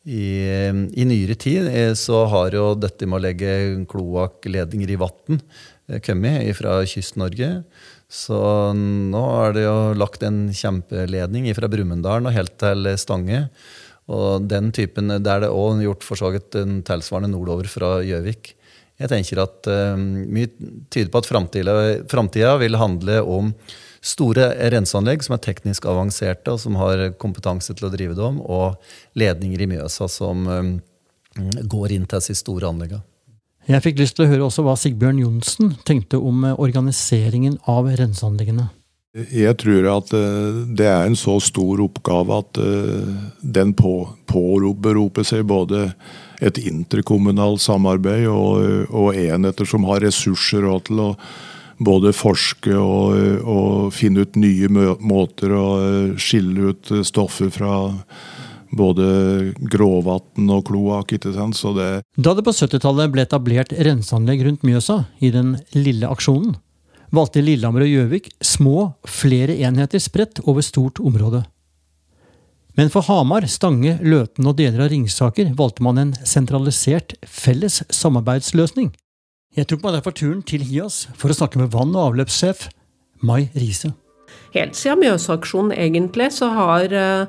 i, 0.05 0.45
I, 0.93 1.05
nyere 1.09 1.35
tid 1.41 1.65
eh, 1.71 1.95
så 1.97 2.27
har 2.29 2.53
jo 2.53 2.75
dette 2.77 3.07
med 3.09 3.17
å 3.17 3.25
legge 3.25 3.53
kloakkledninger 3.89 4.91
i 4.93 4.99
vann 5.01 5.39
eh, 5.89 6.01
kommet 6.05 6.51
fra 6.59 6.83
Kyst-Norge. 6.85 7.63
Så 8.13 8.37
nå 8.77 9.23
er 9.47 9.57
det 9.57 9.65
jo 9.65 9.79
lagt 9.97 10.27
en 10.27 10.51
kjempeledning 10.53 11.49
fra 11.57 11.71
Brumunddal 11.73 12.29
og 12.29 12.37
helt 12.37 12.53
til 12.61 12.91
Stange. 13.01 13.47
Og 14.13 14.45
den 14.45 14.69
typen, 14.77 15.09
er 15.09 15.25
det 15.25 15.49
òg 15.49 15.81
gjort 15.87 16.05
for 16.05 16.21
så 16.21 16.29
vidt 16.35 16.53
en 16.61 16.83
tilsvarende 16.85 17.33
nordover 17.33 17.71
fra 17.73 17.97
Gjøvik. 18.05 18.53
Jeg 19.01 19.11
tenker 19.11 19.41
at 19.43 19.67
uh, 19.71 19.97
Mye 19.99 20.51
tyder 20.93 21.11
på 21.11 21.23
at 21.23 21.29
framtida 22.11 22.55
vil 22.61 22.79
handle 22.79 23.19
om 23.27 23.51
store 24.05 24.51
renseanlegg 24.73 25.25
som 25.25 25.35
er 25.37 25.43
teknisk 25.45 25.87
avanserte, 25.89 26.53
og 26.53 26.61
som 26.61 26.77
har 26.79 27.09
kompetanse 27.21 27.75
til 27.75 27.89
å 27.89 27.93
drive 27.95 28.17
dem, 28.19 28.39
og 28.45 28.77
ledninger 29.19 29.65
i 29.65 29.69
Mjøsa 29.71 30.11
som 30.13 30.45
um, 30.47 30.71
går 31.65 31.97
inn 31.97 32.07
til 32.07 32.21
disse 32.21 32.39
store 32.43 32.69
anleggene. 32.71 33.03
Jeg 33.65 33.81
fikk 33.81 34.03
lyst 34.03 34.19
til 34.19 34.27
å 34.27 34.29
høre 34.29 34.45
også 34.45 34.63
hva 34.67 34.75
Sigbjørn 34.77 35.23
Johnsen 35.23 35.71
tenkte 35.89 36.19
om 36.21 36.43
eh, 36.45 36.59
organiseringen 36.61 37.57
av 37.71 37.89
renseanleggene. 37.97 38.67
Jeg 39.15 39.55
tror 39.63 39.87
at 39.93 40.11
eh, 40.17 40.61
det 40.75 40.87
er 40.91 41.07
en 41.07 41.15
så 41.15 41.37
stor 41.43 41.79
oppgave 41.85 42.41
at 42.43 42.59
eh, 42.59 43.11
den 43.57 43.71
påberoper 43.79 45.27
seg 45.27 45.45
både 45.47 45.87
et 46.43 46.59
interkommunalt 46.59 47.63
samarbeid 47.63 48.27
og, 48.27 48.91
og, 48.91 49.15
enheter 49.15 49.69
som 49.71 49.87
har 49.87 50.03
ressurser 50.03 50.67
til 50.89 51.03
å 51.05 51.13
både 51.85 52.11
forske 52.15 52.75
og, 52.75 53.15
og 53.47 53.95
finne 53.95 54.27
ut 54.27 54.37
nye 54.39 54.69
måter 54.99 55.55
å 55.55 55.67
skille 56.19 56.75
ut 56.75 56.93
stoffer 57.07 57.55
fra 57.55 57.77
både 58.75 59.07
gråvann 59.71 60.51
og 60.51 60.67
kloakk. 60.69 61.15
Da 61.23 62.35
det 62.35 62.45
på 62.47 62.55
70-tallet 62.55 63.15
ble 63.15 63.27
etablert 63.27 63.75
renseanlegg 63.75 64.45
rundt 64.47 64.67
Mjøsa, 64.67 65.05
i 65.23 65.31
den 65.35 65.55
lille 65.77 66.11
aksjonen, 66.11 66.57
valgte 67.17 67.43
Lillehammer 67.45 67.85
og 67.87 67.91
Gjøvik 67.91 68.29
små, 68.45 68.93
flere 69.09 69.57
enheter 69.67 70.03
spredt 70.03 70.43
over 70.45 70.65
stort 70.65 71.01
område. 71.01 71.45
Men 72.75 72.91
for 72.91 73.07
Hamar, 73.07 73.47
Stange, 73.47 73.97
Løten 74.03 74.49
og 74.51 74.57
deler 74.59 74.87
av 74.87 74.91
Ringsaker 74.91 75.53
valgte 75.55 75.85
man 75.87 76.01
en 76.03 76.13
sentralisert, 76.27 77.15
felles 77.23 77.83
samarbeidsløsning. 77.95 78.91
Jeg 79.55 79.71
tok 79.71 79.85
meg 79.85 79.95
derfor 79.95 80.17
turen 80.19 80.43
til 80.43 80.65
Hias 80.67 81.05
for 81.15 81.31
å 81.31 81.39
snakke 81.39 81.61
med 81.63 81.71
vann- 81.71 81.95
og 81.95 82.11
avløpssjef 82.11 82.67
Mai 83.23 83.49
Riise. 83.55 83.93
Helt 84.55 84.75
siden 84.75 85.05
Mjøsaksjonen, 85.05 85.75
egentlig, 85.79 86.33
så 86.35 86.51
har, 86.51 86.85
eh, 86.91 87.27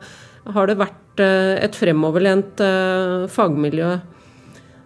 har 0.54 0.68
det 0.68 0.78
vært 0.82 1.02
Eh, 1.16 1.56
et 1.64 1.76
fremoverlent 1.78 2.60
eh, 2.64 3.26
fagmiljø 3.32 3.94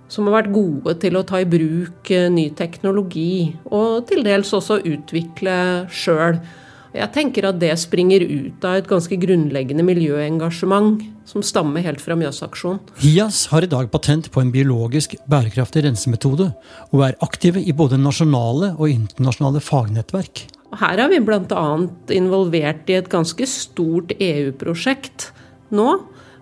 som 0.10 0.28
har 0.28 0.40
vært 0.42 0.56
gode 0.56 0.96
til 1.04 1.18
å 1.20 1.26
ta 1.28 1.42
i 1.42 1.50
bruk 1.50 2.10
eh, 2.14 2.30
ny 2.34 2.50
teknologi, 2.58 3.54
og 3.70 4.08
til 4.10 4.26
dels 4.26 4.52
også 4.58 4.82
utvikle 4.82 5.60
sjøl. 5.94 6.42
Jeg 6.90 7.14
tenker 7.14 7.46
at 7.46 7.60
det 7.62 7.70
springer 7.78 8.24
ut 8.26 8.64
av 8.66 8.80
et 8.80 8.88
ganske 8.90 9.14
grunnleggende 9.22 9.86
miljøengasjement 9.86 11.04
som 11.30 11.44
stammer 11.46 11.84
helt 11.86 12.02
fra 12.02 12.18
Mjøsaksjonen. 12.18 12.80
HIAS 12.98 13.44
har 13.52 13.66
i 13.66 13.70
dag 13.70 13.92
patent 13.94 14.32
på 14.34 14.42
en 14.42 14.50
biologisk 14.54 15.14
bærekraftig 15.30 15.86
rensemetode, 15.86 16.50
og 16.90 17.04
er 17.06 17.20
aktive 17.22 17.62
i 17.62 17.76
både 17.78 18.02
nasjonale 18.02 18.74
og 18.80 18.90
internasjonale 18.90 19.62
fagnettverk. 19.62 20.48
Her 20.80 21.02
er 21.06 21.14
vi 21.14 21.22
bl.a. 21.26 21.66
involvert 22.14 22.90
i 22.90 22.98
et 22.98 23.10
ganske 23.10 23.46
stort 23.50 24.16
EU-prosjekt 24.18 25.30
nå 25.74 25.92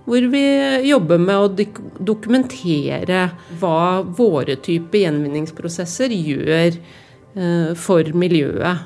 hvor 0.07 0.27
vi 0.31 0.43
jobber 0.87 1.19
med 1.19 1.35
å 1.35 1.65
dokumentere 1.99 3.25
hva 3.59 4.03
våre 4.17 4.55
typer 4.63 5.03
gjenvinningsprosesser 5.03 6.15
gjør 6.15 6.77
eh, 6.77 7.73
for 7.75 8.13
miljøet. 8.15 8.85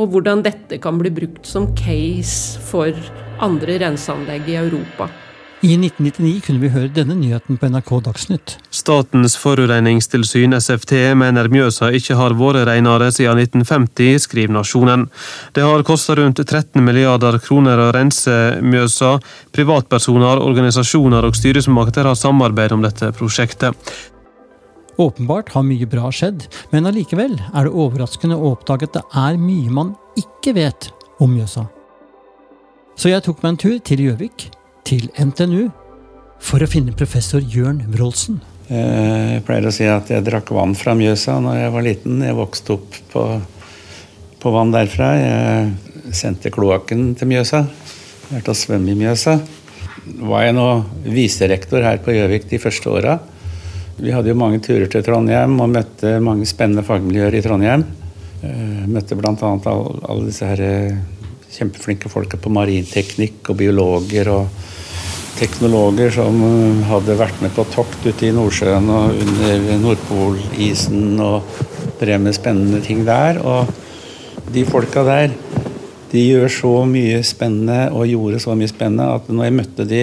Og 0.00 0.14
hvordan 0.14 0.40
dette 0.46 0.80
kan 0.80 0.96
bli 0.98 1.12
brukt 1.12 1.44
som 1.46 1.68
case 1.76 2.60
for 2.70 2.96
andre 3.44 3.76
renseanlegg 3.84 4.48
i 4.48 4.56
Europa. 4.62 5.10
I 5.62 5.76
1999 5.78 6.40
kunne 6.42 6.58
vi 6.58 6.68
høre 6.74 6.88
denne 6.90 7.14
nyheten 7.14 7.54
på 7.54 7.68
NRK 7.70 7.90
Dagsnytt. 8.02 8.56
Statens 8.74 9.36
forurensningstilsyn, 9.38 10.56
SFT, 10.58 10.94
mener 11.14 11.46
Mjøsa 11.52 11.92
ikke 11.94 12.16
har 12.18 12.32
vært 12.34 12.64
renere 12.66 13.12
siden 13.14 13.38
1950, 13.38 14.24
skriver 14.24 14.56
Nasjonen. 14.56 15.04
Det 15.54 15.62
har 15.62 15.84
kostet 15.86 16.18
rundt 16.18 16.42
13 16.42 16.82
milliarder 16.82 17.38
kroner 17.44 17.78
å 17.78 17.92
rense 17.94 18.34
Mjøsa. 18.58 19.12
Privatpersoner, 19.54 20.42
organisasjoner 20.42 21.28
og 21.28 21.38
styresmakter 21.38 22.08
har 22.10 22.18
samarbeidet 22.18 22.74
om 22.74 22.82
dette 22.82 23.12
prosjektet. 23.14 23.92
Åpenbart 24.98 25.52
har 25.54 25.62
mye 25.68 25.86
bra 25.86 26.10
skjedd, 26.10 26.48
men 26.72 26.90
allikevel 26.90 27.36
er 27.52 27.68
det 27.68 27.76
overraskende 27.84 28.34
å 28.34 28.50
oppdage 28.56 28.90
at 28.90 28.98
det 28.98 29.04
er 29.22 29.38
mye 29.38 29.70
man 29.78 29.94
ikke 30.18 30.56
vet 30.58 30.90
om 31.22 31.30
Mjøsa. 31.36 31.68
Så 32.98 33.14
jeg 33.14 33.22
tok 33.22 33.46
meg 33.46 33.54
en 33.54 33.62
tur 33.62 33.78
til 33.86 34.04
Gjøvik 34.08 34.48
til 34.88 35.08
NTNU 35.18 35.68
for 36.42 36.62
å 36.62 36.68
finne 36.70 36.94
professor 36.96 37.42
Jørn 37.42 37.84
Wroldsen. 37.92 38.40
Eh, 38.72 39.36
jeg 39.36 39.44
pleier 39.46 39.66
å 39.68 39.74
si 39.74 39.86
at 39.90 40.10
jeg 40.10 40.24
drakk 40.26 40.52
vann 40.54 40.74
fra 40.78 40.94
Mjøsa 40.98 41.38
når 41.42 41.58
jeg 41.60 41.72
var 41.74 41.86
liten. 41.86 42.22
Jeg 42.24 42.38
vokste 42.38 42.76
opp 42.76 42.98
på, 43.12 43.24
på 44.42 44.54
vann 44.54 44.72
derfra. 44.74 45.10
Jeg 45.18 46.14
sendte 46.16 46.52
kloakken 46.54 47.12
til 47.18 47.30
Mjøsa. 47.32 47.64
Lærte 48.32 48.54
å 48.54 48.58
svømme 48.58 48.94
i 48.94 48.98
Mjøsa. 48.98 49.36
Var 50.02 50.46
jeg 50.46 50.56
nå 50.56 50.68
viserektor 51.14 51.84
her 51.86 52.00
på 52.02 52.14
Gjøvik 52.16 52.48
de 52.50 52.60
første 52.62 52.90
åra. 52.90 53.18
Vi 54.02 54.10
hadde 54.10 54.32
jo 54.32 54.38
mange 54.38 54.58
turer 54.64 54.88
til 54.90 55.04
Trondheim 55.04 55.58
og 55.62 55.74
møtte 55.74 56.16
mange 56.24 56.48
spennende 56.48 56.84
fagmiljøer 56.86 57.36
i 57.38 57.42
Trondheim. 57.44 57.84
Eh, 58.42 58.86
møtte 58.90 59.18
bl.a. 59.18 59.34
alle, 59.36 60.24
disse 60.26 60.48
her 60.48 60.62
eh, 60.64 60.96
kjempeflinke 61.52 62.08
folka 62.12 62.38
på 62.40 62.52
marinteknikk 62.52 63.50
og 63.52 63.58
biologer 63.60 64.30
og 64.32 64.62
teknologer 65.36 66.12
som 66.14 66.38
eh, 66.46 66.82
hadde 66.88 67.18
vært 67.18 67.42
med 67.44 67.52
på 67.56 67.66
tokt 67.72 68.06
ute 68.06 68.28
i 68.28 68.32
Nordsjøen 68.34 68.88
og 68.92 69.20
under 69.24 69.78
Nordpolisen 69.82 71.20
og 71.22 71.62
drev 72.00 72.22
med 72.22 72.36
spennende 72.36 72.82
ting 72.84 73.04
der. 73.08 73.40
Og 73.42 73.68
de 74.52 74.64
folka 74.68 75.04
der 75.06 75.36
de 76.12 76.24
gjør 76.26 76.48
så 76.52 76.72
mye 76.88 77.22
spennende 77.24 77.86
og 77.96 78.08
gjorde 78.10 78.42
så 78.44 78.56
mye 78.56 78.70
spennende 78.70 79.12
at 79.16 79.30
når 79.32 79.48
jeg 79.48 79.56
møtte 79.56 79.88
de 79.88 80.02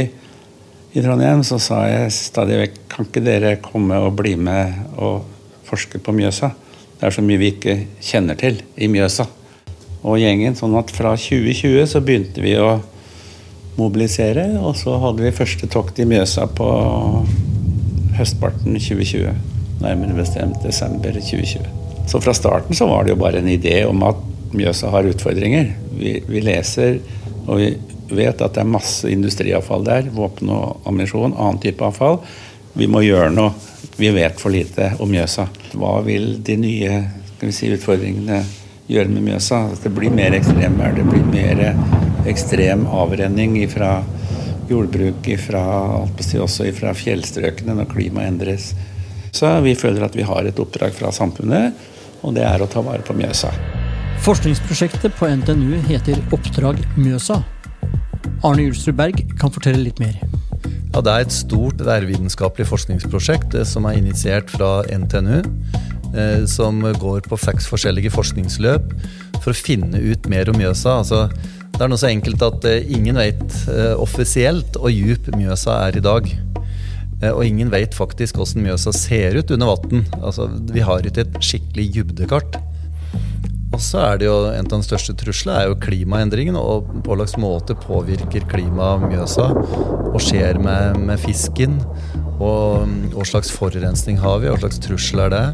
i 0.90 1.04
Trondheim, 1.06 1.44
så 1.46 1.60
sa 1.62 1.84
jeg 1.86 2.14
stadig 2.16 2.64
vekk 2.64 2.80
kan 2.90 3.06
ikke 3.06 3.22
dere 3.26 3.58
komme 3.62 3.98
og 4.02 4.16
bli 4.18 4.34
med 4.34 4.98
og 4.98 5.22
forske 5.70 6.02
på 6.02 6.16
Mjøsa? 6.18 6.50
Det 6.98 7.06
er 7.06 7.14
så 7.14 7.24
mye 7.24 7.42
vi 7.42 7.54
ikke 7.54 7.76
kjenner 8.04 8.40
til 8.40 8.58
i 8.82 8.90
Mjøsa 8.90 9.30
og 10.04 10.20
gjengen. 10.22 10.56
Sånn 10.58 10.78
at 10.80 10.94
fra 10.96 11.16
2020 11.20 11.86
så 11.92 12.02
begynte 12.04 12.44
vi 12.44 12.56
å 12.60 12.80
mobilisere, 13.80 14.46
og 14.60 14.76
så 14.80 14.98
hadde 15.00 15.24
vi 15.24 15.36
første 15.36 15.70
tokt 15.72 16.00
i 16.02 16.08
Mjøsa 16.10 16.50
på 16.56 16.70
høstparten 18.20 18.76
2020. 18.76 19.36
Nærmere 19.80 20.18
bestemt 20.18 20.60
desember 20.66 21.16
2020. 21.16 21.70
Så 22.10 22.20
fra 22.24 22.34
starten 22.36 22.76
så 22.76 22.90
var 22.90 23.06
det 23.06 23.14
jo 23.14 23.22
bare 23.22 23.40
en 23.40 23.52
idé 23.52 23.82
om 23.88 24.04
at 24.08 24.20
Mjøsa 24.52 24.90
har 24.92 25.08
utfordringer. 25.08 25.72
Vi, 26.00 26.18
vi 26.28 26.42
leser 26.44 27.00
og 27.50 27.60
vi 27.62 27.70
vet 28.10 28.42
at 28.42 28.56
det 28.56 28.64
er 28.64 28.70
masse 28.70 29.10
industriavfall 29.10 29.86
der. 29.86 30.10
Våpen 30.14 30.52
og 30.54 30.86
ammunisjon, 30.90 31.36
annen 31.36 31.62
type 31.62 31.86
avfall. 31.86 32.20
Vi 32.78 32.88
må 32.90 33.04
gjøre 33.06 33.32
noe. 33.34 33.54
Vi 34.00 34.10
vet 34.16 34.40
for 34.40 34.54
lite 34.54 34.94
om 35.02 35.12
Mjøsa. 35.12 35.48
Hva 35.78 36.00
vil 36.06 36.40
de 36.46 36.58
nye 36.60 37.00
si, 37.54 37.70
utfordringene 37.72 38.42
gjøre 38.90 39.12
med 39.14 39.26
Mjøsa. 39.28 39.62
At 39.74 39.86
det 39.86 39.94
blir 39.96 40.14
mer 40.14 40.36
ekstremvær, 40.38 40.96
det 40.98 41.06
blir 41.08 41.26
mer 41.30 41.64
ekstrem 42.30 42.88
avrenning 42.90 43.58
fra 43.72 44.00
jordbruk, 44.70 45.26
ifra, 45.34 45.64
også 46.10 46.70
fra 46.78 46.94
fjellstrøkene 46.94 47.78
når 47.80 47.90
klimaet 47.94 48.34
endres. 48.34 48.72
Så 49.34 49.50
vi 49.66 49.76
føler 49.78 50.06
at 50.06 50.18
vi 50.18 50.26
har 50.26 50.46
et 50.46 50.60
oppdrag 50.62 50.94
fra 50.98 51.14
samfunnet, 51.14 51.78
og 52.26 52.36
det 52.36 52.46
er 52.46 52.62
å 52.62 52.70
ta 52.70 52.84
vare 52.86 53.06
på 53.06 53.16
Mjøsa. 53.18 53.54
Forskningsprosjektet 54.26 55.16
på 55.16 55.30
NTNU 55.40 55.80
heter 55.88 56.20
Oppdrag 56.36 56.82
Mjøsa. 57.00 57.40
Arne 58.44 58.66
Julsrud 58.66 58.98
Berg 59.00 59.22
kan 59.40 59.54
fortelle 59.54 59.86
litt 59.86 60.02
mer. 60.02 60.18
Ja, 60.94 61.02
Det 61.02 61.12
er 61.12 61.22
et 61.24 61.32
stort 61.32 61.80
værvitenskapelig 61.86 62.66
forskningsprosjekt 62.68 63.56
eh, 63.56 63.64
som 63.68 63.86
er 63.86 64.00
initiert 64.00 64.50
fra 64.52 64.82
NTNU. 64.90 65.46
Eh, 66.10 66.46
som 66.50 66.82
går 66.82 67.28
på 67.30 67.38
seks 67.38 67.68
forskjellige 67.70 68.10
forskningsløp 68.16 68.94
for 69.44 69.54
å 69.54 69.58
finne 69.58 70.02
ut 70.02 70.30
mer 70.32 70.50
om 70.50 70.58
Mjøsa. 70.58 71.00
Altså, 71.04 71.28
det 71.76 71.84
er 71.86 71.92
noe 71.92 72.02
så 72.02 72.10
enkelt 72.10 72.42
at 72.46 72.66
eh, 72.66 72.88
ingen 72.98 73.20
vet 73.20 73.58
offisielt 74.02 74.80
hvor 74.80 74.94
djup 74.94 75.30
Mjøsa 75.38 75.84
er 75.88 76.00
i 76.00 76.06
dag. 76.06 76.32
Og 77.34 77.44
ingen 77.44 77.68
vet 77.68 77.94
faktisk 77.94 78.38
hvordan 78.40 78.64
Mjøsa 78.64 78.94
ser 78.96 79.38
ut 79.38 79.52
under 79.52 79.74
vann. 79.76 80.06
Altså, 80.22 80.48
vi 80.72 80.82
har 80.88 81.06
ikke 81.06 81.28
et 81.28 81.40
skikkelig 81.44 81.90
dybdekart. 81.98 82.58
Og 83.70 83.82
så 83.84 84.00
er 84.02 84.18
det 84.18 84.26
jo 84.26 84.38
En 84.50 84.66
av 84.66 84.72
de 84.72 84.86
største 84.88 85.14
truslene 85.20 85.60
er 85.60 85.68
jo 85.70 85.78
klimaendringene. 85.84 86.58
Og 86.58 86.90
på 87.06 87.18
hvilken 87.20 87.44
måte 87.44 87.78
påvirker 87.78 88.48
klimaet 88.50 89.06
Mjøsa? 89.06 89.52
Og 90.10 90.18
skjer 90.24 90.58
med, 90.64 90.98
med 91.06 91.22
fisken? 91.22 91.78
Og 92.40 92.88
hva 93.14 93.28
slags 93.28 93.52
forurensning 93.54 94.18
har 94.24 94.40
vi? 94.42 94.50
Hva 94.50 94.58
slags 94.64 94.82
trussel 94.82 95.28
er 95.28 95.36
det? 95.36 95.46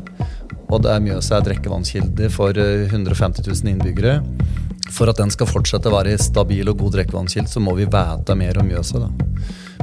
Og 0.75 0.84
det 0.84 0.96
Mjøsa 1.05 1.38
er 1.38 1.46
drikkevannskilde 1.46 2.29
for 2.34 2.58
150 2.58 3.39
eh, 3.39 3.51
000 3.53 3.72
innbyggere. 3.72 4.15
For 4.91 5.10
at 5.10 5.20
den 5.22 5.32
skal 5.34 5.48
fortsette 5.50 5.89
å 5.89 5.96
være 5.96 6.17
stabil 6.22 6.67
og 6.70 6.82
god 6.82 6.98
drikkevannskilde, 7.00 7.50
så 7.50 7.63
må 7.63 7.77
vi 7.79 7.88
vite 7.88 8.36
mer 8.38 8.60
om 8.60 8.67
Mjøsa. 8.67 9.05
da. 9.05 9.10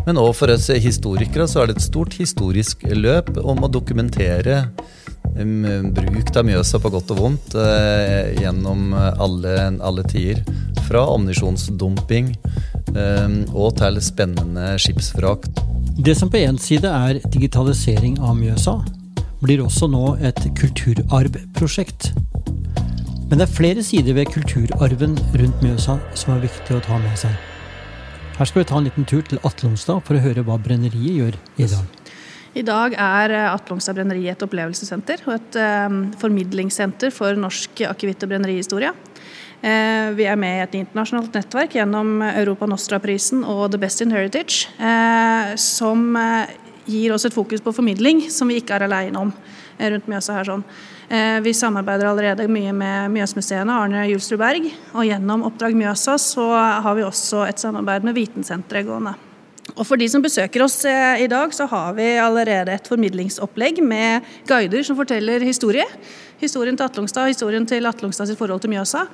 Men 0.07 0.19
òg 0.21 0.35
for 0.37 0.53
oss 0.53 0.69
historikere 0.83 1.47
så 1.49 1.63
er 1.63 1.71
det 1.71 1.79
et 1.79 1.87
stort 1.87 2.17
historisk 2.19 2.85
løp 2.91 3.37
om 3.39 3.65
å 3.65 3.71
dokumentere 3.71 4.67
bruk 5.33 6.33
av 6.37 6.45
Mjøsa 6.45 6.81
på 6.83 6.91
godt 6.93 7.13
og 7.15 7.21
vondt 7.23 7.55
eh, 7.57 8.35
gjennom 8.43 8.93
alle, 8.93 9.57
alle 9.81 10.05
tider. 10.11 10.43
Fra 10.89 11.07
ammunisjonsdumping 11.15 12.35
eh, 12.93 13.37
og 13.55 13.79
til 13.81 14.01
spennende 14.05 14.75
skipsvrak. 14.83 15.49
Det 16.03 16.17
som 16.19 16.29
på 16.33 16.43
én 16.43 16.59
side 16.61 16.89
er 16.89 17.23
digitalisering 17.33 18.19
av 18.21 18.37
Mjøsa, 18.37 18.83
blir 19.43 19.63
også 19.65 19.89
nå 19.91 20.17
et 20.23 20.39
kulturarvprosjekt. 20.59 22.13
Men 23.29 23.41
det 23.41 23.47
er 23.47 23.55
flere 23.57 23.83
sider 23.87 24.15
ved 24.15 24.31
kulturarven 24.31 25.17
rundt 25.41 25.65
Mjøsa 25.65 25.97
som 26.19 26.35
er 26.35 26.45
viktig 26.45 26.77
å 26.77 26.83
ta 26.85 26.99
med 27.03 27.17
seg. 27.19 27.33
Her 28.39 28.49
skal 28.49 28.63
vi 28.63 28.69
ta 28.71 28.79
en 28.79 28.87
liten 28.89 29.09
tur 29.09 29.25
til 29.27 29.41
Atlongstad 29.47 30.05
for 30.07 30.19
å 30.19 30.23
høre 30.23 30.45
hva 30.47 30.59
brenneriet 30.63 31.19
gjør 31.19 31.39
i 31.61 31.69
dag. 31.71 31.99
I 32.53 32.65
dag 32.69 32.95
er 33.01 33.33
eh, 33.33 33.49
Atlongstad 33.49 33.97
brenneri 33.97 34.27
et 34.29 34.43
opplevelsessenter 34.45 35.25
og 35.25 35.37
et 35.39 35.57
eh, 35.61 35.95
formidlingssenter 36.21 37.13
for 37.15 37.39
norsk 37.41 37.85
akevitt- 37.89 38.27
og 38.27 38.35
brennerihistorie. 38.35 38.93
Eh, 39.63 40.11
vi 40.19 40.27
er 40.27 40.37
med 40.37 40.59
i 40.59 40.63
et 40.65 40.73
internasjonalt 40.81 41.37
nettverk 41.39 41.77
gjennom 41.79 42.19
Europa 42.33 42.67
Nostra-prisen 42.67 43.45
og 43.47 43.69
The 43.73 43.81
Best 43.81 44.03
in 44.05 44.13
Heritage, 44.13 44.67
eh, 44.83 45.53
som 45.57 46.17
uh, 46.19 46.51
gir 46.87 47.15
oss 47.15 47.27
et 47.29 47.35
fokus 47.35 47.63
på 47.65 47.75
formidling 47.75 48.25
som 48.33 48.51
vi 48.51 48.61
ikke 48.61 48.77
er 48.77 48.87
alene 48.89 49.27
om 49.27 49.33
rundt 49.79 50.09
Mjøsa 50.11 50.39
her. 50.39 50.49
sånn. 50.51 50.65
Vi 51.45 51.53
samarbeider 51.53 52.09
allerede 52.09 52.47
mye 52.49 52.73
med 52.73 53.11
Mjøsmuseene, 53.13 53.75
Arne 53.85 54.07
Julsrud 54.09 54.41
Berg, 54.41 54.71
og 54.95 55.05
gjennom 55.05 55.45
Oppdrag 55.49 55.77
Mjøsa 55.77 56.15
så 56.21 56.47
har 56.55 56.97
vi 56.97 57.05
også 57.05 57.45
et 57.49 57.61
samarbeid 57.61 58.07
med 58.07 58.17
Vitensenteret 58.17 58.89
gående. 58.89 59.17
Og 59.73 59.87
For 59.87 60.01
de 60.01 60.09
som 60.11 60.23
besøker 60.25 60.65
oss 60.65 60.83
eh, 60.89 61.23
i 61.25 61.29
dag, 61.31 61.53
så 61.55 61.69
har 61.71 61.95
vi 61.97 62.09
allerede 62.21 62.75
et 62.75 62.89
formidlingsopplegg 62.91 63.81
med 63.85 64.27
guider 64.49 64.85
som 64.85 64.99
forteller 64.99 65.45
historie. 65.47 65.87
Historien 66.43 66.77
til 66.77 66.89
Atlongstad, 66.89 67.31
historien 67.31 67.67
til 67.69 67.87
Atlongstad 67.89 68.29
sitt 68.29 68.41
forhold 68.41 68.65
til 68.65 68.73
Mjøsa. 68.75 69.07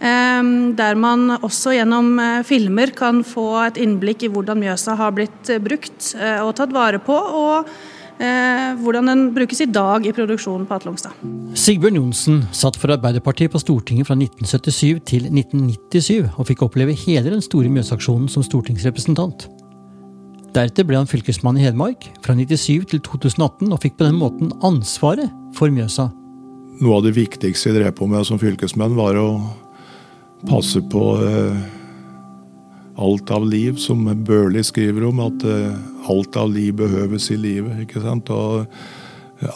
Ehm, 0.00 0.72
der 0.76 0.96
man 0.96 1.36
også 1.36 1.74
gjennom 1.76 2.14
eh, 2.22 2.42
filmer 2.48 2.92
kan 2.96 3.20
få 3.26 3.46
et 3.66 3.80
innblikk 3.80 4.24
i 4.24 4.30
hvordan 4.32 4.60
Mjøsa 4.62 4.96
har 4.96 5.12
blitt 5.12 5.50
eh, 5.52 5.60
brukt 5.60 6.14
og 6.40 6.54
tatt 6.56 6.76
vare 6.76 7.02
på. 7.04 7.16
og 7.16 7.72
hvordan 8.20 9.06
den 9.08 9.20
brukes 9.32 9.62
i 9.64 9.66
dag 9.72 10.04
i 10.04 10.10
produksjonen 10.12 10.66
på 10.68 10.74
Atlongstad. 10.76 11.14
Sigbjørn 11.56 11.96
Johnsen 11.96 12.42
satt 12.52 12.76
for 12.76 12.92
Arbeiderpartiet 12.92 13.48
på 13.48 13.62
Stortinget 13.62 14.10
fra 14.10 14.12
1977 14.12 15.00
til 15.08 15.30
1997, 15.30 16.28
og 16.36 16.44
fikk 16.50 16.66
oppleve 16.66 16.92
hele 17.06 17.32
den 17.32 17.40
store 17.40 17.72
Mjøsaksjonen 17.72 18.28
som 18.28 18.44
stortingsrepresentant. 18.44 19.46
Deretter 20.52 20.84
ble 20.84 20.98
han 20.98 21.08
fylkesmann 21.08 21.56
i 21.60 21.64
Hedmark 21.64 22.08
fra 22.24 22.34
97 22.36 22.90
til 22.90 23.00
2018, 23.06 23.70
og 23.70 23.80
fikk 23.86 23.96
på 23.96 24.08
den 24.08 24.20
måten 24.20 24.52
ansvaret 24.66 25.30
for 25.56 25.72
Mjøsa. 25.72 26.10
Noe 26.80 26.96
av 26.96 27.08
det 27.08 27.12
viktigste 27.16 27.70
jeg 27.70 27.76
drev 27.76 27.92
på 27.96 28.08
med 28.10 28.26
som 28.26 28.40
fylkesmann, 28.40 28.96
var 28.98 29.18
å 29.20 29.28
passe 30.48 30.82
på 30.92 31.04
eh, 31.26 31.60
alt 33.00 33.30
av 33.30 33.46
liv, 33.48 33.76
som 33.80 34.04
Børli 34.24 34.64
skriver 34.64 35.08
om. 35.10 35.20
At 35.26 35.44
eh, 35.44 35.74
alt 36.10 36.36
av 36.36 36.52
liv 36.52 36.74
behøves 36.80 37.30
i 37.30 37.38
livet. 37.40 37.84
ikke 37.84 38.04
sant? 38.04 38.30
Og 38.30 38.66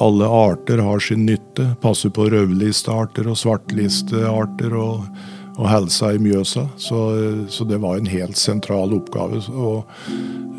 alle 0.01 0.29
arter 0.29 0.81
har 0.85 1.01
sin 1.01 1.27
nytte. 1.29 1.75
Passe 1.83 2.11
på 2.11 2.29
rødlistearter 2.33 3.29
og 3.31 3.41
svartlistearter. 3.41 4.75
og 4.75 5.09
og 5.55 5.69
helsa 5.71 6.13
i 6.15 6.19
Mjøsa. 6.19 6.67
Så, 6.77 7.01
så, 7.49 7.67
det 7.69 7.79
var 7.83 7.99
en 7.99 8.11
helt 8.11 8.39
sentral 8.39 8.95
oppgave. 8.97 9.43
Og 9.55 9.85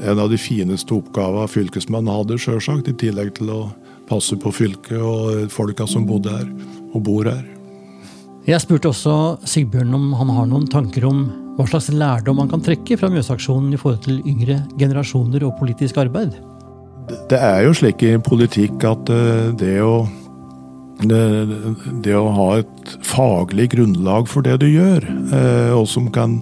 en 0.06 0.22
av 0.22 0.30
de 0.32 0.40
fineste 0.40 0.96
oppgavene 0.96 1.50
fylkesmannen 1.52 2.14
hadde, 2.14 2.40
sjølsagt, 2.40 2.92
i 2.92 2.96
tillegg 3.06 3.36
til 3.40 3.52
å 3.52 3.62
passe 4.10 4.38
på 4.40 4.54
fylket 4.54 5.02
og 5.02 5.50
folka 5.54 5.88
som 5.90 6.08
bodde 6.08 6.32
her 6.32 6.48
og 6.94 7.04
bor 7.04 7.28
her. 7.28 7.55
Jeg 8.46 8.62
spurte 8.62 8.92
også 8.92 9.14
Sigbjørn 9.50 9.96
om 9.98 10.12
han 10.20 10.30
har 10.36 10.46
noen 10.46 10.68
tanker 10.70 11.08
om 11.10 11.24
hva 11.58 11.66
slags 11.66 11.88
lærdom 11.90 12.38
man 12.38 12.52
kan 12.52 12.62
trekke 12.62 12.94
fra 13.00 13.10
Mjøsaksjonen 13.10 13.74
i 13.74 13.80
forhold 13.82 14.04
til 14.06 14.20
yngre 14.22 14.60
generasjoner 14.78 15.48
og 15.48 15.56
politisk 15.58 15.98
arbeid. 16.04 16.36
Det 17.32 17.40
er 17.40 17.64
jo 17.66 17.74
slik 17.74 18.06
i 18.06 18.14
politikk 18.22 18.86
at 18.86 19.10
eh, 19.14 19.50
det 19.58 19.80
å 19.82 20.06
det, 21.02 21.24
det, 22.06 22.14
å 22.16 22.30
ha 22.38 22.48
et 22.62 22.94
faglig 23.04 23.72
grunnlag 23.74 24.30
for 24.32 24.46
det 24.46 24.60
du 24.62 24.70
gjør, 24.70 25.04
eh, 25.36 25.74
og 25.76 25.90
som 25.92 26.08
kan 26.14 26.38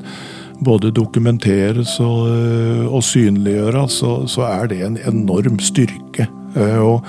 både 0.64 0.92
dokumenteres 0.94 1.96
og, 2.04 2.28
eh, 2.30 2.84
og 2.86 3.02
synliggjøres, 3.08 4.02
så, 4.04 4.12
så, 4.30 4.44
er 4.52 4.70
det 4.70 4.84
en 4.84 5.00
enorm 5.08 5.58
styrke. 5.64 6.28
Og, 6.54 7.02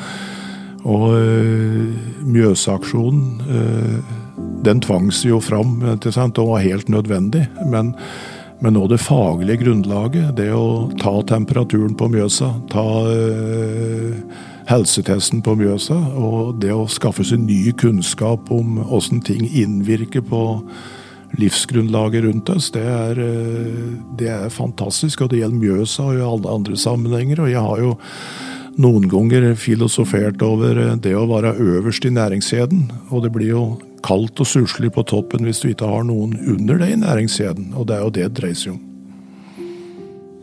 og 0.88 1.02
Mjøsaksjonen, 2.24 3.42
den 4.64 4.80
tvangs 4.84 5.24
jo 5.26 5.40
fram 5.44 5.76
og 5.84 6.48
var 6.48 6.64
helt 6.64 6.88
nødvendig. 6.88 7.46
Men, 7.66 7.94
men 8.60 8.76
nå 8.76 8.86
det 8.90 9.02
faglige 9.04 9.62
grunnlaget, 9.64 10.34
det 10.38 10.50
å 10.56 10.90
ta 11.00 11.18
temperaturen 11.28 11.94
på 11.98 12.08
Mjøsa, 12.12 12.50
ta 12.72 12.88
helsetesten 14.70 15.42
på 15.44 15.54
Mjøsa. 15.58 15.96
Og 16.18 16.58
det 16.62 16.72
å 16.74 16.88
skaffe 16.90 17.24
seg 17.26 17.44
ny 17.44 17.72
kunnskap 17.80 18.50
om 18.54 18.80
åssen 18.84 19.22
ting 19.24 19.46
innvirker 19.50 20.24
på 20.26 20.44
livsgrunnlaget 21.34 22.24
rundt 22.28 22.50
oss, 22.52 22.70
det 22.70 22.84
er, 22.86 23.18
eh, 23.18 23.94
det 24.18 24.28
er, 24.28 24.48
fantastisk. 24.50 25.22
Og 25.22 25.30
det 25.30 25.40
gjelder 25.40 25.62
Mjøsa 25.62 26.02
og 26.08 26.18
i 26.18 26.26
alle 26.26 26.50
andre 26.50 26.76
sammenhenger. 26.76 27.40
Og 27.40 27.50
jeg 27.50 27.60
har 27.60 27.78
jo 27.78 27.96
noen 28.76 29.08
ganger 29.08 29.54
filosofert 29.54 30.42
over 30.42 30.78
eh, 30.78 30.94
det 30.96 31.14
å 31.14 31.26
være 31.26 31.56
øverst 31.58 32.06
i 32.06 32.14
næringskjeden. 32.14 32.90
Og 33.10 33.22
det 33.22 33.32
blir 33.32 33.50
jo 33.50 33.64
kaldt 34.04 34.40
og 34.42 34.48
suslig 34.48 34.92
på 34.94 35.04
toppen 35.08 35.46
hvis 35.46 35.62
du 35.62 35.70
ikke 35.70 35.88
har 35.88 36.04
noen 36.06 36.36
under 36.54 36.80
deg 36.82 36.94
i 36.94 37.00
næringskjeden. 37.00 37.72
Og 37.78 37.88
det 37.88 37.96
er 37.96 38.04
jo 38.04 38.12
det 38.12 38.26
det 38.28 38.36
dreier 38.40 38.58
seg 38.58 38.74
om. 38.74 38.82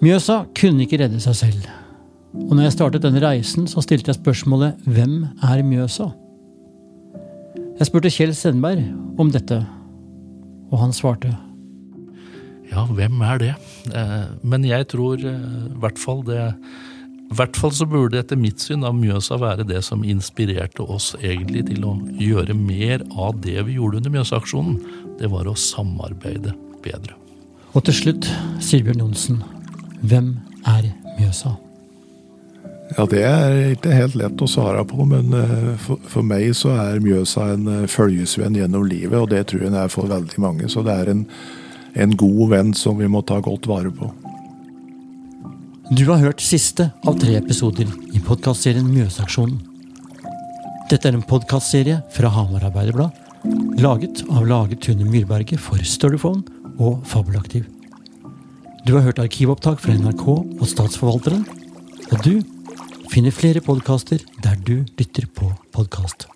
Mjøsa 0.02 0.42
kunne 0.58 0.88
ikke 0.88 0.98
redde 1.04 1.22
seg 1.22 1.38
selv. 1.38 1.70
Og 2.32 2.56
når 2.56 2.70
jeg 2.70 2.76
startet 2.78 3.04
denne 3.06 3.22
reisen, 3.22 3.68
så 3.70 3.84
stilte 3.84 4.10
jeg 4.10 4.18
spørsmålet 4.22 4.80
Hvem 4.90 5.26
er 5.46 5.64
Mjøsa? 5.68 6.10
Jeg 7.78 7.90
spurte 7.90 8.12
Kjell 8.14 8.34
Sendberg 8.38 8.84
om 9.22 9.32
dette, 9.34 9.58
og 10.72 10.82
han 10.82 10.94
svarte. 10.94 11.32
Ja, 12.72 12.86
hvem 12.88 13.20
er 13.26 13.42
det? 13.42 13.52
Eh, 13.90 14.28
men 14.48 14.66
jeg 14.66 14.88
tror 14.94 15.20
eh, 15.20 15.48
i 15.68 15.80
hvert 15.82 16.00
fall 16.00 16.22
det 16.28 16.40
i 17.32 17.36
hvert 17.40 17.56
fall 17.56 17.72
så 17.72 17.86
burde 17.88 18.20
etter 18.20 18.36
mitt 18.36 18.60
syn 18.60 18.84
av 18.84 18.98
Mjøsa 18.98 19.38
være 19.40 19.64
det 19.64 19.80
som 19.88 20.04
inspirerte 20.04 20.84
oss 20.84 21.14
egentlig 21.22 21.64
til 21.70 21.86
å 21.88 21.94
gjøre 22.20 22.56
mer 22.58 23.06
av 23.16 23.40
det 23.46 23.56
vi 23.70 23.78
gjorde 23.78 24.02
under 24.02 24.12
Mjøsaksjonen. 24.18 24.82
Det 25.22 25.30
var 25.32 25.48
å 25.48 25.56
samarbeide 25.56 26.52
bedre. 26.84 27.16
Og 27.72 27.86
til 27.88 27.96
slutt, 27.96 28.28
Sigbjørn 28.60 29.06
Johnsen, 29.06 29.44
hvem 30.04 30.34
er 30.68 30.90
Mjøsa? 31.22 31.56
Ja, 32.98 33.06
Det 33.08 33.22
er 33.24 33.58
ikke 33.78 33.96
helt 33.96 34.18
lett 34.20 34.44
å 34.44 34.50
svare 34.52 34.84
på, 34.84 35.06
men 35.08 35.32
eh, 35.32 35.72
for, 35.80 36.26
meg 36.28 36.52
så 36.60 36.74
er 36.76 37.00
Mjøsa 37.00 37.54
en 37.54 37.70
eh, 37.72 37.88
følgesvenn 37.88 38.60
gjennom 38.60 38.84
livet, 38.84 39.16
og 39.16 39.30
det 39.32 39.46
tror 39.48 39.64
jeg 39.64 39.72
den 39.72 39.80
er 39.80 39.94
for 39.94 40.12
veldig 40.12 40.44
mange. 40.44 40.68
Så 40.68 40.84
det 40.84 40.98
er 41.00 41.14
en, 41.14 41.24
en 41.96 42.18
god 42.20 42.44
venn 42.52 42.76
som 42.76 43.00
vi 43.00 43.08
må 43.08 43.24
ta 43.24 43.40
godt 43.40 43.72
vare 43.72 43.94
på. 43.96 44.12
Du 45.92 46.06
har 46.08 46.22
hørt 46.22 46.40
siste 46.40 46.86
av 47.04 47.18
tre 47.20 47.34
episoder 47.36 47.90
i 48.16 48.20
podkastserien 48.24 48.86
Mjøsaksjonen. 48.88 49.58
Dette 50.88 51.10
er 51.10 51.18
en 51.18 51.26
podkastserie 51.28 51.98
fra 52.16 52.30
Hamar 52.32 52.64
Arbeiderblad, 52.70 53.18
laget 53.84 54.22
av 54.32 54.48
Lage 54.48 54.78
Tune 54.80 55.04
Myrberget 55.04 55.60
for 55.60 55.84
Storyphone 55.84 56.46
og 56.80 57.04
Fabelaktiv. 57.12 57.68
Du 58.88 58.94
har 58.96 59.04
hørt 59.10 59.20
arkivopptak 59.20 59.84
fra 59.84 59.98
NRK 60.00 60.26
og 60.32 60.64
Statsforvalteren, 60.72 61.44
og 62.08 62.24
du 62.24 62.40
finner 63.12 63.36
flere 63.36 63.60
podkaster 63.60 64.24
der 64.48 64.56
du 64.64 64.78
lytter 64.96 65.28
på 65.36 65.52
podkast. 65.76 66.30